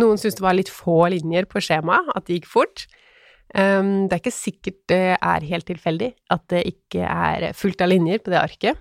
Noen 0.00 0.20
syntes 0.20 0.38
det 0.38 0.44
var 0.44 0.56
litt 0.56 0.72
få 0.72 1.04
linjer 1.12 1.48
på 1.50 1.60
skjemaet, 1.64 2.08
at 2.16 2.26
det 2.26 2.40
gikk 2.40 2.48
fort. 2.50 2.86
Um, 3.52 4.08
det 4.08 4.16
er 4.16 4.22
ikke 4.22 4.32
sikkert 4.32 4.78
det 4.88 5.02
er 5.18 5.44
helt 5.44 5.66
tilfeldig 5.68 6.08
at 6.32 6.44
det 6.48 6.62
ikke 6.70 7.04
er 7.04 7.50
fullt 7.52 7.84
av 7.84 7.90
linjer 7.92 8.22
på 8.24 8.32
det 8.32 8.40
arket. 8.40 8.80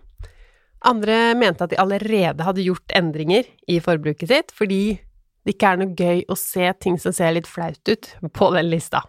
Andre 0.87 1.35
mente 1.37 1.65
at 1.65 1.73
de 1.73 1.79
allerede 1.81 2.45
hadde 2.45 2.63
gjort 2.65 2.93
endringer 2.97 3.49
i 3.69 3.81
forbruket 3.83 4.31
sitt, 4.31 4.53
fordi 4.55 5.01
det 5.45 5.55
ikke 5.55 5.73
er 5.73 5.81
noe 5.81 5.97
gøy 5.97 6.23
å 6.29 6.37
se 6.39 6.69
ting 6.81 6.97
som 7.01 7.13
ser 7.13 7.35
litt 7.35 7.49
flaut 7.49 7.91
ut 7.91 8.13
på 8.33 8.51
den 8.55 8.69
lista. 8.71 9.03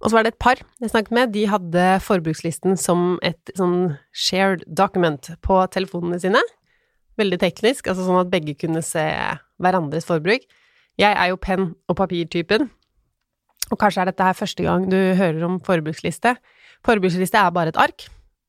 Og 0.00 0.08
så 0.08 0.16
var 0.16 0.24
det 0.24 0.34
et 0.34 0.40
par 0.40 0.60
jeg 0.80 0.92
snakket 0.92 1.12
med, 1.16 1.32
de 1.34 1.44
hadde 1.48 1.86
forbrukslisten 2.04 2.78
som 2.80 3.18
et 3.24 3.52
sånn 3.56 3.98
shared 4.16 4.64
document 4.66 5.28
på 5.44 5.60
telefonene 5.72 6.20
sine. 6.22 6.40
Veldig 7.20 7.40
teknisk, 7.42 7.90
altså 7.90 8.06
sånn 8.06 8.22
at 8.22 8.32
begge 8.32 8.56
kunne 8.56 8.80
se 8.84 9.04
hverandres 9.60 10.08
forbruk. 10.08 10.46
Jeg 11.00 11.16
er 11.16 11.30
jo 11.30 11.38
penn- 11.40 11.74
og 11.88 11.96
papirtypen, 11.96 12.66
og 13.70 13.78
kanskje 13.80 14.02
er 14.02 14.10
dette 14.10 14.24
her 14.26 14.36
første 14.36 14.64
gang 14.66 14.84
du 14.90 14.96
hører 15.16 15.44
om 15.46 15.60
forbruksliste. 15.64 16.34
Forbruksliste 16.84 17.38
er 17.40 17.54
bare 17.56 17.72
et 17.72 17.78
ark, 17.80 18.04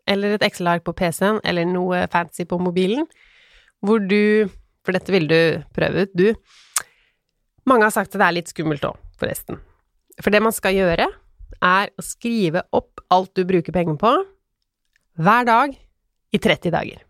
eller 0.09 0.35
et 0.35 0.43
Excel-ark 0.43 0.83
på 0.83 0.95
PC-en, 0.97 1.39
eller 1.47 1.69
noe 1.69 2.01
fancy 2.11 2.43
på 2.43 2.59
mobilen, 2.59 3.07
hvor 3.79 3.99
du 4.03 4.49
For 4.81 4.97
dette 4.97 5.13
vil 5.13 5.27
du 5.29 5.61
prøve 5.77 6.07
ut, 6.07 6.13
du. 6.17 6.33
Mange 7.69 7.85
har 7.85 7.91
sagt 7.93 8.15
at 8.15 8.17
det 8.17 8.25
er 8.25 8.33
litt 8.33 8.47
skummelt 8.49 8.81
òg, 8.81 8.95
forresten. 9.21 9.59
For 10.17 10.33
det 10.33 10.41
man 10.41 10.55
skal 10.57 10.73
gjøre, 10.73 11.05
er 11.61 11.91
å 11.93 12.01
skrive 12.01 12.63
opp 12.73 13.03
alt 13.13 13.29
du 13.37 13.45
bruker 13.45 13.75
penger 13.75 13.99
på, 14.01 14.15
hver 15.21 15.45
dag 15.45 15.77
i 16.33 16.41
30 16.41 16.73
dager. 16.73 17.03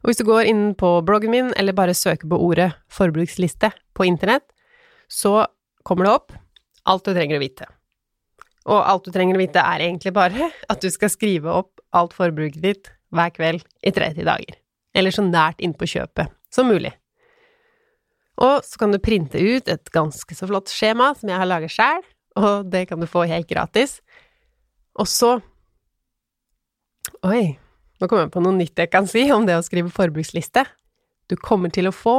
Og 0.00 0.08
hvis 0.08 0.16
du 0.16 0.24
går 0.24 0.48
inn 0.48 0.72
på 0.80 0.94
bloggen 1.04 1.34
min, 1.34 1.52
eller 1.60 1.76
bare 1.76 1.92
søker 1.92 2.24
på 2.24 2.40
ordet 2.40 2.70
forbruksliste 2.88 3.68
på 3.96 4.06
internett, 4.08 4.46
så 5.08 5.46
kommer 5.86 6.06
det 6.06 6.14
opp 6.18 6.36
alt 6.86 7.06
du 7.06 7.12
trenger 7.14 7.38
å 7.38 7.42
vite. 7.42 7.66
Og 8.66 8.82
alt 8.82 9.06
du 9.06 9.14
trenger 9.14 9.38
å 9.38 9.42
vite, 9.42 9.62
er 9.62 9.86
egentlig 9.86 10.12
bare 10.16 10.50
at 10.72 10.82
du 10.82 10.90
skal 10.92 11.12
skrive 11.12 11.52
opp 11.52 11.82
alt 11.96 12.14
forbruket 12.16 12.62
ditt 12.62 12.92
hver 13.14 13.32
kveld 13.34 13.66
i 13.86 13.92
30 13.94 14.26
dager. 14.26 14.58
Eller 14.96 15.14
så 15.14 15.24
nært 15.24 15.62
innpå 15.64 15.88
kjøpet 15.88 16.32
som 16.52 16.68
mulig. 16.70 16.92
Og 18.42 18.60
så 18.66 18.80
kan 18.80 18.92
du 18.92 19.00
printe 19.00 19.40
ut 19.40 19.68
et 19.72 19.92
ganske 19.94 20.36
så 20.36 20.48
flott 20.48 20.72
skjema 20.72 21.12
som 21.16 21.30
jeg 21.30 21.40
har 21.40 21.48
laget 21.48 21.72
sjæl, 21.72 22.02
og 22.36 22.68
det 22.68 22.84
kan 22.90 23.00
du 23.00 23.08
få 23.08 23.24
helt 23.30 23.48
gratis. 23.48 24.00
Og 25.00 25.08
så 25.08 25.38
Oi, 27.24 27.54
nå 27.96 28.08
kommer 28.10 28.26
jeg 28.26 28.32
på 28.34 28.40
noe 28.42 28.56
nytt 28.58 28.80
jeg 28.82 28.90
kan 28.92 29.06
si 29.08 29.22
om 29.32 29.46
det 29.46 29.54
å 29.56 29.62
skrive 29.64 29.92
forbruksliste. 29.94 30.64
Du 31.30 31.36
kommer 31.38 31.70
til 31.72 31.88
å 31.88 31.94
få 31.94 32.16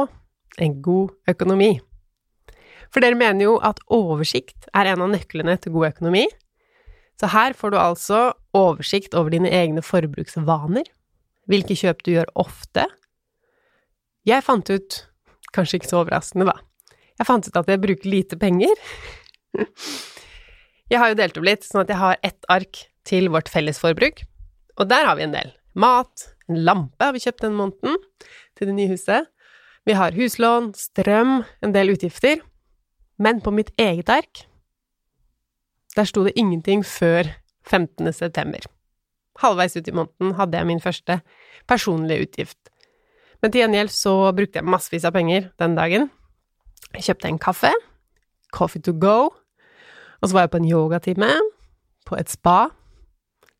en 0.58 0.78
god 0.82 1.14
økonomi. 1.30 1.76
For 2.88 3.04
dere 3.04 3.18
mener 3.18 3.44
jo 3.44 3.56
at 3.64 3.80
oversikt 3.92 4.68
er 4.76 4.88
en 4.92 5.04
av 5.04 5.10
nøklene 5.12 5.58
til 5.60 5.74
god 5.74 5.90
økonomi. 5.92 6.24
Så 7.20 7.30
her 7.34 7.56
får 7.58 7.74
du 7.74 7.78
altså 7.80 8.20
oversikt 8.56 9.16
over 9.18 9.34
dine 9.34 9.50
egne 9.52 9.82
forbruksvaner, 9.84 10.86
hvilke 11.50 11.76
kjøp 11.76 12.04
du 12.06 12.12
gjør 12.14 12.30
ofte. 12.38 12.86
Jeg 14.28 14.44
fant 14.46 14.70
ut, 14.70 15.00
kanskje 15.56 15.80
ikke 15.80 15.90
så 15.90 16.02
overraskende, 16.02 16.48
da, 16.48 16.56
jeg 17.18 17.26
fant 17.26 17.48
ut 17.48 17.58
at 17.58 17.70
jeg 17.72 17.82
bruker 17.82 18.12
lite 18.12 18.38
penger. 18.38 18.86
Jeg 20.88 21.02
har 21.02 21.10
jo 21.10 21.16
delt 21.18 21.36
opp 21.36 21.44
litt, 21.44 21.66
sånn 21.66 21.82
at 21.82 21.90
jeg 21.92 22.00
har 22.00 22.20
ett 22.24 22.46
ark 22.48 22.78
til 23.04 23.26
vårt 23.28 23.50
felles 23.52 23.76
forbruk. 23.76 24.22
og 24.80 24.88
der 24.88 25.04
har 25.04 25.18
vi 25.18 25.26
en 25.26 25.34
del. 25.34 25.50
Mat, 25.76 26.22
en 26.48 26.62
lampe 26.64 27.04
har 27.04 27.12
vi 27.12 27.20
kjøpt 27.20 27.44
den 27.44 27.58
måneden 27.58 27.98
til 28.56 28.70
det 28.70 28.76
nye 28.78 28.94
huset. 28.94 29.28
Vi 29.88 29.94
har 29.96 30.12
huslån, 30.12 30.74
strøm, 30.76 31.46
en 31.64 31.72
del 31.72 31.94
utgifter. 31.94 32.42
Men 33.16 33.38
på 33.40 33.48
mitt 33.56 33.70
eget 33.80 34.10
ark, 34.12 34.42
der 35.96 36.04
sto 36.04 36.26
det 36.26 36.34
ingenting 36.36 36.82
før 36.84 37.30
15. 37.64 38.12
september. 38.12 38.66
Halvveis 39.40 39.78
ut 39.78 39.88
i 39.88 39.94
måneden 39.96 40.34
hadde 40.36 40.58
jeg 40.58 40.68
min 40.68 40.82
første 40.84 41.16
personlige 41.70 42.26
utgift. 42.26 42.58
Men 43.40 43.54
til 43.54 43.62
gjengjeld 43.62 43.94
så 43.94 44.12
brukte 44.36 44.60
jeg 44.60 44.68
massevis 44.68 45.06
av 45.08 45.14
penger 45.16 45.46
den 45.62 45.78
dagen. 45.78 46.10
Jeg 46.92 47.06
kjøpte 47.06 47.30
en 47.30 47.40
kaffe, 47.40 47.70
coffee 48.52 48.84
to 48.84 48.92
go, 48.92 49.30
og 50.20 50.28
så 50.28 50.36
var 50.36 50.44
jeg 50.44 50.52
på 50.52 50.60
en 50.60 50.68
yogatime, 50.68 51.30
på 52.04 52.18
et 52.20 52.28
spa, 52.28 52.58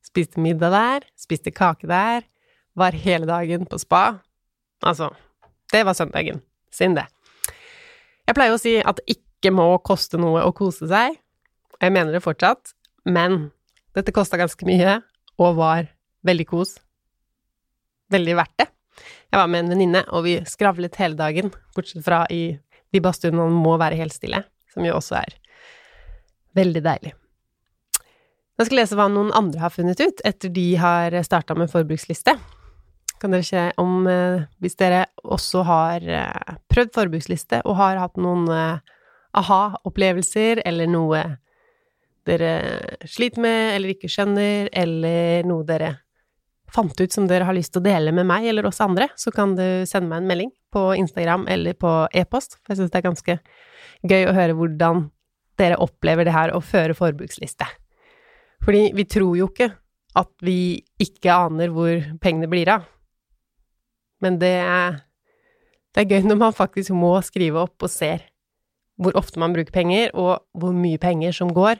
spiste 0.04 0.44
middag 0.44 0.76
der, 0.76 1.08
spiste 1.16 1.54
kake 1.56 1.88
der, 1.88 2.28
var 2.76 2.92
hele 2.92 3.24
dagen 3.24 3.64
på 3.64 3.80
spa. 3.80 4.18
Altså, 4.84 5.08
det 5.72 5.84
var 5.84 5.96
søndagen 5.96 6.42
sin, 6.72 6.96
det. 6.96 7.06
Jeg 8.28 8.36
pleier 8.36 8.54
å 8.54 8.60
si 8.60 8.76
at 8.80 9.00
det 9.00 9.18
ikke 9.18 9.52
må 9.54 9.70
koste 9.84 10.20
noe 10.20 10.42
å 10.44 10.54
kose 10.56 10.88
seg, 10.90 11.16
og 11.78 11.86
jeg 11.86 11.94
mener 11.94 12.14
det 12.14 12.24
fortsatt, 12.24 12.74
men 13.08 13.50
dette 13.96 14.14
kosta 14.14 14.40
ganske 14.40 14.66
mye, 14.68 14.98
og 15.38 15.58
var 15.60 15.88
veldig 16.26 16.46
kos. 16.50 16.74
Veldig 18.12 18.34
verdt 18.38 18.56
det. 18.60 18.68
Jeg 19.28 19.40
var 19.40 19.50
med 19.52 19.64
en 19.64 19.72
venninne, 19.74 20.02
og 20.12 20.24
vi 20.26 20.38
skravlet 20.48 20.98
hele 21.00 21.18
dagen, 21.18 21.52
bortsett 21.76 22.04
fra 22.04 22.24
i 22.32 22.58
de 22.92 23.02
badstuene 23.04 23.38
man 23.38 23.56
må 23.62 23.76
være 23.80 23.98
helt 24.00 24.16
stille, 24.16 24.42
som 24.72 24.86
jo 24.86 24.96
også 24.98 25.20
er 25.22 25.36
Veldig 26.56 26.80
deilig. 26.82 27.12
Jeg 28.58 28.66
skal 28.66 28.80
lese 28.80 28.96
hva 28.98 29.04
noen 29.12 29.28
andre 29.36 29.60
har 29.62 29.70
funnet 29.70 30.00
ut 30.00 30.22
etter 30.26 30.50
de 30.50 30.64
har 30.80 31.14
starta 31.22 31.54
med 31.54 31.70
forbruksliste. 31.70 32.32
Kan 33.18 33.34
dere 33.34 33.46
se 33.46 33.64
om 33.82 34.06
eh, 34.06 34.46
Hvis 34.62 34.78
dere 34.78 35.06
også 35.24 35.64
har 35.66 36.04
eh, 36.06 36.56
prøvd 36.70 36.94
forbruksliste 36.94 37.62
og 37.66 37.78
har 37.80 38.00
hatt 38.00 38.18
noen 38.20 38.46
eh, 38.54 38.96
aha-opplevelser 39.38 40.62
eller 40.66 40.90
noe 40.90 41.22
dere 42.28 42.52
sliter 43.08 43.40
med 43.40 43.74
eller 43.76 43.94
ikke 43.94 44.10
skjønner, 44.12 44.68
eller 44.76 45.46
noe 45.48 45.64
dere 45.68 45.94
fant 46.72 47.00
ut 47.00 47.14
som 47.14 47.28
dere 47.28 47.46
har 47.48 47.56
lyst 47.56 47.72
til 47.72 47.80
å 47.80 47.86
dele 47.86 48.12
med 48.12 48.26
meg 48.28 48.48
eller 48.50 48.66
oss 48.68 48.82
andre, 48.84 49.08
så 49.16 49.32
kan 49.32 49.54
du 49.56 49.86
sende 49.88 50.10
meg 50.10 50.20
en 50.20 50.28
melding 50.28 50.50
på 50.72 50.82
Instagram 51.00 51.46
eller 51.48 51.76
på 51.80 51.92
e-post, 52.12 52.58
for 52.60 52.74
jeg 52.74 52.82
syns 52.82 52.92
det 52.92 53.00
er 53.00 53.06
ganske 53.08 53.38
gøy 54.08 54.28
å 54.28 54.34
høre 54.36 54.56
hvordan 54.58 55.06
dere 55.58 55.80
opplever 55.82 56.28
det 56.28 56.36
her 56.36 56.52
å 56.54 56.60
føre 56.62 56.96
forbruksliste. 56.96 57.66
Fordi 58.64 58.90
vi 58.94 59.06
tror 59.08 59.38
jo 59.38 59.48
ikke 59.48 59.70
at 60.18 60.30
vi 60.44 60.78
ikke 61.00 61.34
aner 61.46 61.72
hvor 61.72 62.04
pengene 62.22 62.50
blir 62.50 62.70
av. 62.76 62.86
Men 64.24 64.38
det 64.40 64.54
er, 64.62 64.98
det 65.94 66.04
er 66.04 66.10
gøy 66.10 66.26
når 66.26 66.40
man 66.40 66.56
faktisk 66.56 66.94
må 66.96 67.14
skrive 67.26 67.62
opp 67.66 67.86
og 67.86 67.92
ser 67.92 68.26
hvor 68.98 69.14
ofte 69.14 69.38
man 69.38 69.54
bruker 69.54 69.70
penger, 69.70 70.10
og 70.18 70.42
hvor 70.58 70.74
mye 70.74 70.98
penger 70.98 71.34
som 71.36 71.52
går, 71.54 71.78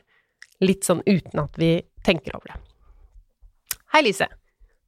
litt 0.63 0.87
sånn 0.87 1.03
uten 1.03 1.43
at 1.43 1.57
vi 1.59 1.73
tenker 2.07 2.37
over 2.37 2.53
det. 2.53 2.59
Hei, 3.91 4.05
Lise. 4.07 4.29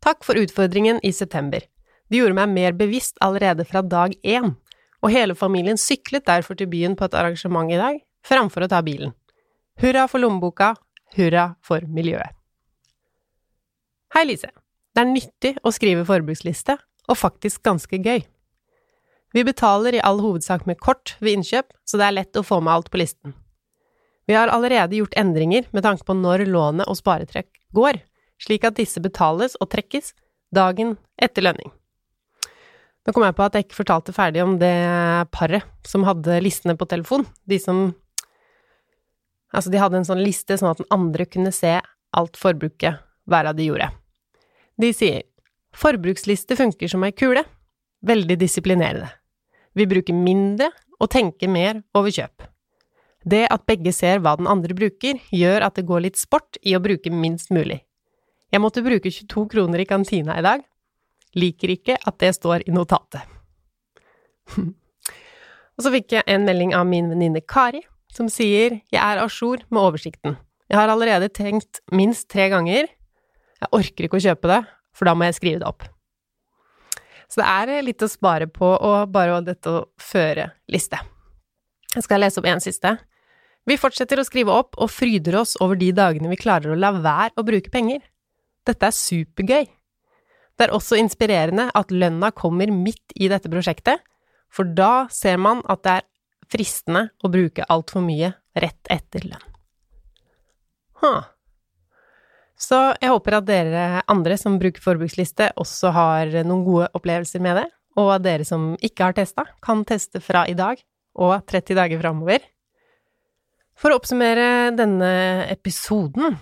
Takk 0.00 0.22
for 0.24 0.38
utfordringen 0.38 1.00
i 1.02 1.10
september. 1.12 1.64
Det 2.10 2.20
gjorde 2.20 2.38
meg 2.38 2.52
mer 2.54 2.76
bevisst 2.78 3.18
allerede 3.24 3.66
fra 3.66 3.82
dag 3.82 4.14
én, 4.22 4.52
og 5.02 5.14
hele 5.14 5.34
familien 5.34 5.78
syklet 5.80 6.26
derfor 6.28 6.58
til 6.58 6.70
byen 6.70 6.96
på 6.98 7.08
et 7.08 7.16
arrangement 7.18 7.72
i 7.72 7.80
dag, 7.80 7.98
framfor 8.26 8.66
å 8.66 8.70
ta 8.70 8.80
bilen. 8.86 9.14
Hurra 9.80 10.06
for 10.10 10.22
lommeboka, 10.22 10.74
hurra 11.16 11.54
for 11.66 11.86
miljøet. 11.88 12.36
Hei, 14.14 14.26
Lise. 14.26 14.50
Det 14.90 15.02
er 15.02 15.10
nyttig 15.10 15.52
å 15.62 15.70
skrive 15.74 16.02
forbruksliste, 16.06 16.74
og 17.08 17.18
faktisk 17.18 17.62
ganske 17.66 18.00
gøy. 18.02 18.24
Vi 19.32 19.44
betaler 19.46 19.94
i 19.94 20.02
all 20.02 20.18
hovedsak 20.22 20.66
med 20.66 20.80
kort 20.82 21.14
ved 21.20 21.38
innkjøp, 21.38 21.70
så 21.86 22.00
det 22.00 22.06
er 22.06 22.16
lett 22.16 22.38
å 22.38 22.46
få 22.46 22.58
med 22.60 22.74
alt 22.74 22.90
på 22.90 22.98
listen. 22.98 23.34
Vi 24.26 24.34
har 24.34 24.50
allerede 24.50 24.98
gjort 24.98 25.16
endringer 25.18 25.68
med 25.74 25.86
tanke 25.86 26.06
på 26.06 26.14
når 26.14 26.44
lånet 26.50 26.90
og 26.90 26.98
sparetrekk 26.98 27.50
går, 27.74 28.00
slik 28.42 28.66
at 28.66 28.78
disse 28.78 29.02
betales 29.02 29.56
og 29.60 29.70
trekkes 29.72 30.12
dagen 30.54 30.96
etter 31.20 31.46
lønning. 31.46 31.70
Nå 33.06 33.14
kom 33.14 33.24
jeg 33.24 33.36
på 33.38 33.46
at 33.46 33.56
jeg 33.56 33.66
ikke 33.66 33.80
fortalte 33.80 34.14
ferdig 34.14 34.42
om 34.44 34.58
det 34.60 34.74
paret 35.32 35.88
som 35.88 36.04
hadde 36.06 36.40
listene 36.44 36.76
på 36.78 36.88
telefon. 36.90 37.26
De 37.48 37.58
som 37.62 37.90
Altså, 39.50 39.66
de 39.66 39.80
hadde 39.82 39.98
en 39.98 40.06
sånn 40.06 40.20
liste 40.22 40.54
sånn 40.54 40.70
at 40.70 40.78
den 40.78 40.86
andre 40.94 41.24
kunne 41.26 41.50
se 41.50 41.72
alt 42.14 42.36
forbruket 42.38 43.00
hver 43.26 43.48
av 43.50 43.56
de 43.58 43.64
gjorde. 43.66 43.88
De 44.78 44.92
sier 44.94 45.24
forbruksliste 45.76 46.56
funker 46.58 46.90
som 46.90 47.04
ei 47.06 47.12
kule, 47.16 47.44
veldig 48.06 48.36
disiplinerende. 48.40 49.10
Vi 49.76 49.86
bruker 49.86 50.16
mindre 50.16 50.70
og 51.00 51.10
tenker 51.12 51.50
mer 51.50 51.82
over 51.96 52.12
kjøp. 52.12 52.48
Det 53.20 53.44
at 53.52 53.66
begge 53.68 53.92
ser 53.92 54.22
hva 54.24 54.34
den 54.40 54.48
andre 54.48 54.74
bruker, 54.76 55.20
gjør 55.30 55.66
at 55.66 55.76
det 55.76 55.86
går 55.88 56.06
litt 56.06 56.18
sport 56.18 56.56
i 56.64 56.74
å 56.76 56.82
bruke 56.82 57.12
minst 57.12 57.52
mulig. 57.52 57.82
Jeg 58.50 58.62
måtte 58.64 58.82
bruke 58.82 59.12
22 59.12 59.46
kroner 59.52 59.82
i 59.82 59.86
kantina 59.86 60.38
i 60.40 60.44
dag. 60.44 60.64
Liker 61.38 61.70
ikke 61.76 61.98
at 62.00 62.18
det 62.18 62.32
står 62.34 62.64
i 62.66 62.74
notatet. 62.74 63.22
og 64.56 65.84
så 65.84 65.92
fikk 65.94 66.16
jeg 66.16 66.26
en 66.26 66.48
melding 66.48 66.74
av 66.74 66.88
min 66.88 67.12
venninne 67.12 67.44
Kari, 67.44 67.84
som 68.10 68.26
sier 68.32 68.80
jeg 68.90 68.98
er 68.98 69.20
a 69.22 69.28
jour 69.28 69.62
med 69.68 69.84
oversikten. 69.84 70.34
Jeg 70.70 70.78
har 70.78 70.90
allerede 70.90 71.28
tenkt 71.34 71.82
minst 71.94 72.28
tre 72.32 72.48
ganger. 72.50 72.88
Jeg 73.60 73.72
orker 73.76 74.06
ikke 74.06 74.18
å 74.18 74.24
kjøpe 74.24 74.50
det, 74.50 74.60
for 74.96 75.08
da 75.08 75.14
må 75.16 75.28
jeg 75.28 75.38
skrive 75.38 75.62
det 75.62 75.68
opp. 75.68 75.86
Så 77.30 77.42
det 77.42 77.46
er 77.46 77.86
litt 77.86 78.02
å 78.02 78.10
spare 78.10 78.48
på, 78.50 78.66
og 78.66 79.12
bare 79.14 79.38
dette 79.46 79.70
å 79.70 79.84
føre 80.02 80.50
liste. 80.70 80.98
Jeg 81.94 82.06
skal 82.06 82.22
lese 82.22 82.40
opp 82.40 82.48
en 82.50 82.62
siste. 82.62 82.96
Vi 83.68 83.76
fortsetter 83.78 84.18
å 84.18 84.26
skrive 84.26 84.54
opp 84.54 84.78
og 84.80 84.90
fryder 84.90 85.36
oss 85.42 85.56
over 85.62 85.78
de 85.78 85.90
dagene 85.94 86.30
vi 86.32 86.38
klarer 86.40 86.72
å 86.72 86.78
la 86.78 86.90
være 86.96 87.36
å 87.38 87.46
bruke 87.46 87.70
penger. 87.70 88.02
Dette 88.66 88.88
er 88.88 88.96
supergøy. 88.96 89.68
Det 90.58 90.66
er 90.66 90.74
også 90.76 90.98
inspirerende 91.00 91.70
at 91.76 91.92
lønna 91.94 92.32
kommer 92.36 92.72
midt 92.74 93.14
i 93.16 93.30
dette 93.32 93.50
prosjektet, 93.52 94.02
for 94.50 94.66
da 94.66 95.06
ser 95.14 95.38
man 95.40 95.62
at 95.70 95.84
det 95.86 95.94
er 96.00 96.08
fristende 96.50 97.06
å 97.22 97.30
bruke 97.32 97.66
altfor 97.70 98.02
mye 98.04 98.32
rett 98.58 98.90
etter 98.90 99.24
lønn. 99.30 99.46
Huh. 101.00 101.30
Så 102.60 102.78
jeg 103.00 103.08
håper 103.08 103.38
at 103.38 103.48
dere 103.48 103.84
andre 104.10 104.36
som 104.36 104.58
bruker 104.60 104.82
forbruksliste, 104.84 105.48
også 105.56 105.92
har 105.96 106.32
noen 106.44 106.64
gode 106.66 106.90
opplevelser 106.96 107.40
med 107.42 107.56
det, 107.56 107.66
og 107.98 108.12
at 108.18 108.24
dere 108.26 108.46
som 108.46 108.74
ikke 108.84 109.08
har 109.08 109.16
testa, 109.16 109.46
kan 109.64 109.82
teste 109.88 110.20
fra 110.22 110.44
i 110.48 110.56
dag 110.58 110.80
og 111.20 111.40
30 111.48 111.78
dager 111.78 112.02
framover. 112.02 112.44
For 113.80 113.90
å 113.90 114.00
oppsummere 114.00 114.70
denne 114.76 115.10
episoden 115.48 116.36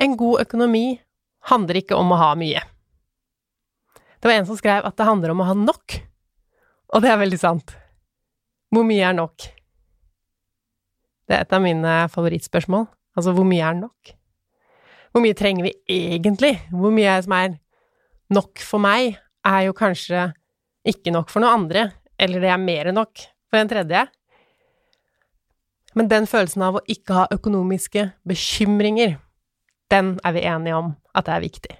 En 0.00 0.14
god 0.16 0.46
økonomi 0.46 0.94
handler 1.50 1.80
ikke 1.82 1.96
om 1.98 2.14
å 2.14 2.16
ha 2.16 2.28
mye. 2.38 2.60
Det 4.16 4.28
var 4.28 4.38
en 4.38 4.46
som 4.48 4.56
skrev 4.56 4.86
at 4.86 4.96
det 4.96 5.04
handler 5.04 5.34
om 5.34 5.42
å 5.42 5.48
ha 5.50 5.56
nok, 5.58 5.96
og 6.94 7.04
det 7.04 7.10
er 7.12 7.20
veldig 7.20 7.40
sant. 7.40 7.74
Hvor 8.72 8.86
mye 8.88 9.10
er 9.10 9.18
nok? 9.18 9.44
Det 11.28 11.36
er 11.36 11.44
et 11.44 11.52
av 11.52 11.60
mine 11.60 11.98
favorittspørsmål. 12.14 12.88
Altså, 13.18 13.34
hvor 13.36 13.44
mye 13.44 13.66
er 13.66 13.76
nok? 13.76 14.14
Hvor 15.10 15.24
mye 15.24 15.34
trenger 15.34 15.66
vi 15.66 15.74
egentlig? 15.90 16.54
Hvor 16.70 16.94
mye 16.94 17.16
som 17.24 17.34
er 17.34 17.56
nok 18.30 18.62
for 18.62 18.82
meg, 18.82 19.18
er 19.46 19.66
jo 19.66 19.74
kanskje 19.76 20.28
ikke 20.86 21.12
nok 21.14 21.30
for 21.32 21.42
noen 21.42 21.64
andre, 21.64 21.88
eller 22.20 22.42
det 22.42 22.50
er 22.52 22.62
mer 22.62 22.90
enn 22.90 22.98
nok 23.00 23.22
for 23.50 23.60
en 23.60 23.70
tredje. 23.70 24.04
Men 25.98 26.10
den 26.10 26.28
følelsen 26.30 26.62
av 26.62 26.78
å 26.78 26.84
ikke 26.86 27.16
ha 27.16 27.28
økonomiske 27.34 28.06
bekymringer, 28.28 29.16
den 29.90 30.14
er 30.22 30.36
vi 30.36 30.46
enige 30.46 30.78
om 30.78 30.92
at 31.16 31.26
det 31.26 31.34
er 31.34 31.46
viktig. 31.46 31.76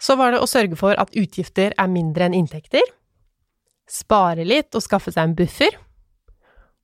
Så 0.00 0.16
var 0.16 0.32
det 0.32 0.42
å 0.42 0.48
sørge 0.48 0.76
for 0.80 0.96
at 1.00 1.14
utgifter 1.16 1.72
er 1.76 1.92
mindre 1.92 2.26
enn 2.28 2.36
inntekter, 2.36 2.84
spare 3.90 4.44
litt 4.46 4.76
og 4.76 4.84
skaffe 4.84 5.12
seg 5.12 5.30
en 5.30 5.36
buffer, 5.38 5.76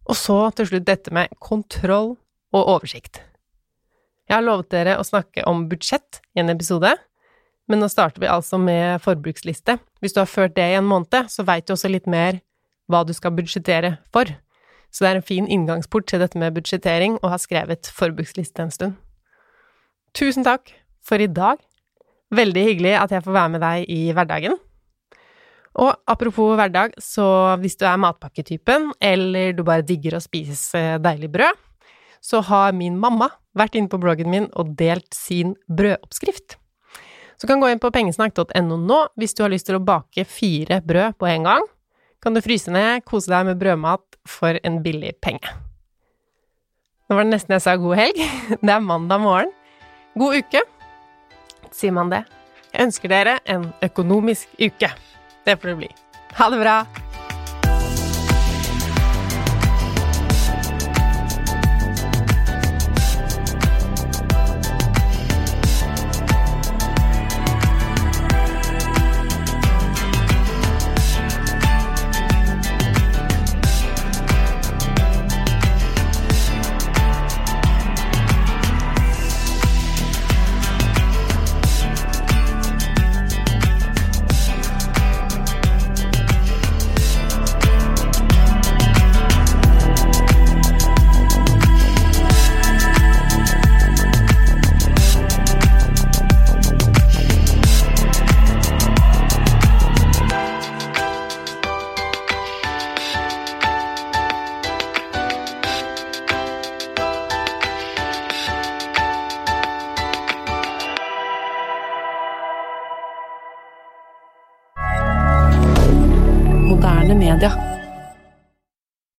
og 0.07 0.17
så 0.17 0.39
til 0.57 0.71
slutt 0.71 0.89
dette 0.89 1.13
med 1.15 1.33
kontroll 1.43 2.15
og 2.55 2.63
oversikt. 2.77 3.26
Jeg 4.27 4.41
har 4.41 4.43
lovet 4.43 4.73
dere 4.75 4.97
å 4.99 5.07
snakke 5.07 5.45
om 5.47 5.69
budsjett 5.71 6.21
i 6.35 6.43
en 6.43 6.51
episode, 6.51 6.91
men 7.71 7.83
nå 7.83 7.89
starter 7.91 8.23
vi 8.23 8.31
altså 8.31 8.59
med 8.59 8.99
forbruksliste. 9.05 9.79
Hvis 10.03 10.17
du 10.17 10.21
har 10.23 10.31
ført 10.31 10.57
det 10.59 10.67
i 10.73 10.79
en 10.79 10.87
måned, 10.87 11.31
så 11.31 11.47
veit 11.47 11.67
du 11.67 11.75
også 11.75 11.91
litt 11.91 12.09
mer 12.11 12.41
hva 12.91 13.05
du 13.07 13.13
skal 13.15 13.35
budsjettere 13.35 13.97
for. 14.15 14.31
Så 14.91 15.05
det 15.05 15.11
er 15.11 15.21
en 15.21 15.29
fin 15.31 15.47
inngangsport 15.47 16.09
til 16.11 16.23
dette 16.23 16.39
med 16.39 16.55
budsjettering 16.57 17.19
å 17.23 17.31
ha 17.31 17.39
skrevet 17.39 17.91
forbruksliste 17.95 18.67
en 18.67 18.75
stund. 18.75 18.99
Tusen 20.17 20.47
takk 20.47 20.73
for 21.07 21.23
i 21.23 21.31
dag. 21.31 21.61
Veldig 22.35 22.63
hyggelig 22.71 22.95
at 22.99 23.13
jeg 23.15 23.23
får 23.27 23.37
være 23.37 23.53
med 23.55 23.63
deg 23.63 23.91
i 23.93 24.01
hverdagen. 24.17 24.57
Og 25.77 25.93
apropos 26.09 26.57
hverdag, 26.57 26.97
så 27.03 27.27
hvis 27.61 27.77
du 27.79 27.85
er 27.87 28.01
matpakketypen, 28.01 28.91
eller 28.99 29.53
du 29.53 29.63
bare 29.67 29.85
digger 29.87 30.17
å 30.17 30.25
spise 30.25 30.97
deilig 31.05 31.29
brød, 31.35 31.63
så 32.21 32.43
har 32.49 32.77
min 32.77 32.99
mamma 33.01 33.31
vært 33.57 33.77
inne 33.79 33.91
på 33.93 34.01
bloggen 34.03 34.31
min 34.33 34.49
og 34.55 34.75
delt 34.79 35.09
sin 35.15 35.55
brødoppskrift. 35.69 36.59
Så 37.37 37.45
du 37.45 37.51
kan 37.53 37.61
gå 37.61 37.69
inn 37.69 37.83
på 37.83 37.93
pengesnakk.no 37.93 38.79
nå 38.81 39.01
hvis 39.21 39.37
du 39.37 39.45
har 39.45 39.53
lyst 39.53 39.69
til 39.69 39.79
å 39.79 39.85
bake 39.85 40.25
fire 40.29 40.81
brød 40.85 41.19
på 41.21 41.29
en 41.29 41.49
gang. 41.49 41.67
Kan 42.25 42.37
du 42.37 42.41
fryse 42.45 42.73
ned, 42.73 43.05
kose 43.05 43.31
deg 43.31 43.51
med 43.51 43.61
brødmat 43.61 44.21
for 44.29 44.59
en 44.65 44.81
billig 44.85 45.13
penge. 45.23 45.53
Nå 47.07 47.15
var 47.15 47.27
det 47.27 47.37
nesten 47.37 47.55
jeg 47.55 47.63
sa 47.63 47.77
god 47.79 48.01
helg. 48.01 48.23
Det 48.65 48.73
er 48.73 48.83
mandag 48.83 49.23
morgen. 49.23 49.53
God 50.17 50.41
uke, 50.41 50.65
sier 51.77 51.93
man 51.93 52.11
det. 52.11 52.25
Jeg 52.73 52.89
ønsker 52.89 53.13
dere 53.13 53.39
en 53.45 53.69
økonomisk 53.85 54.49
uke. 54.57 54.91
Det 55.45 55.61
får 55.61 55.75
det 55.75 55.81
bli. 55.85 55.91
Ha 56.41 56.49
det 56.53 56.63
bra! 56.65 56.81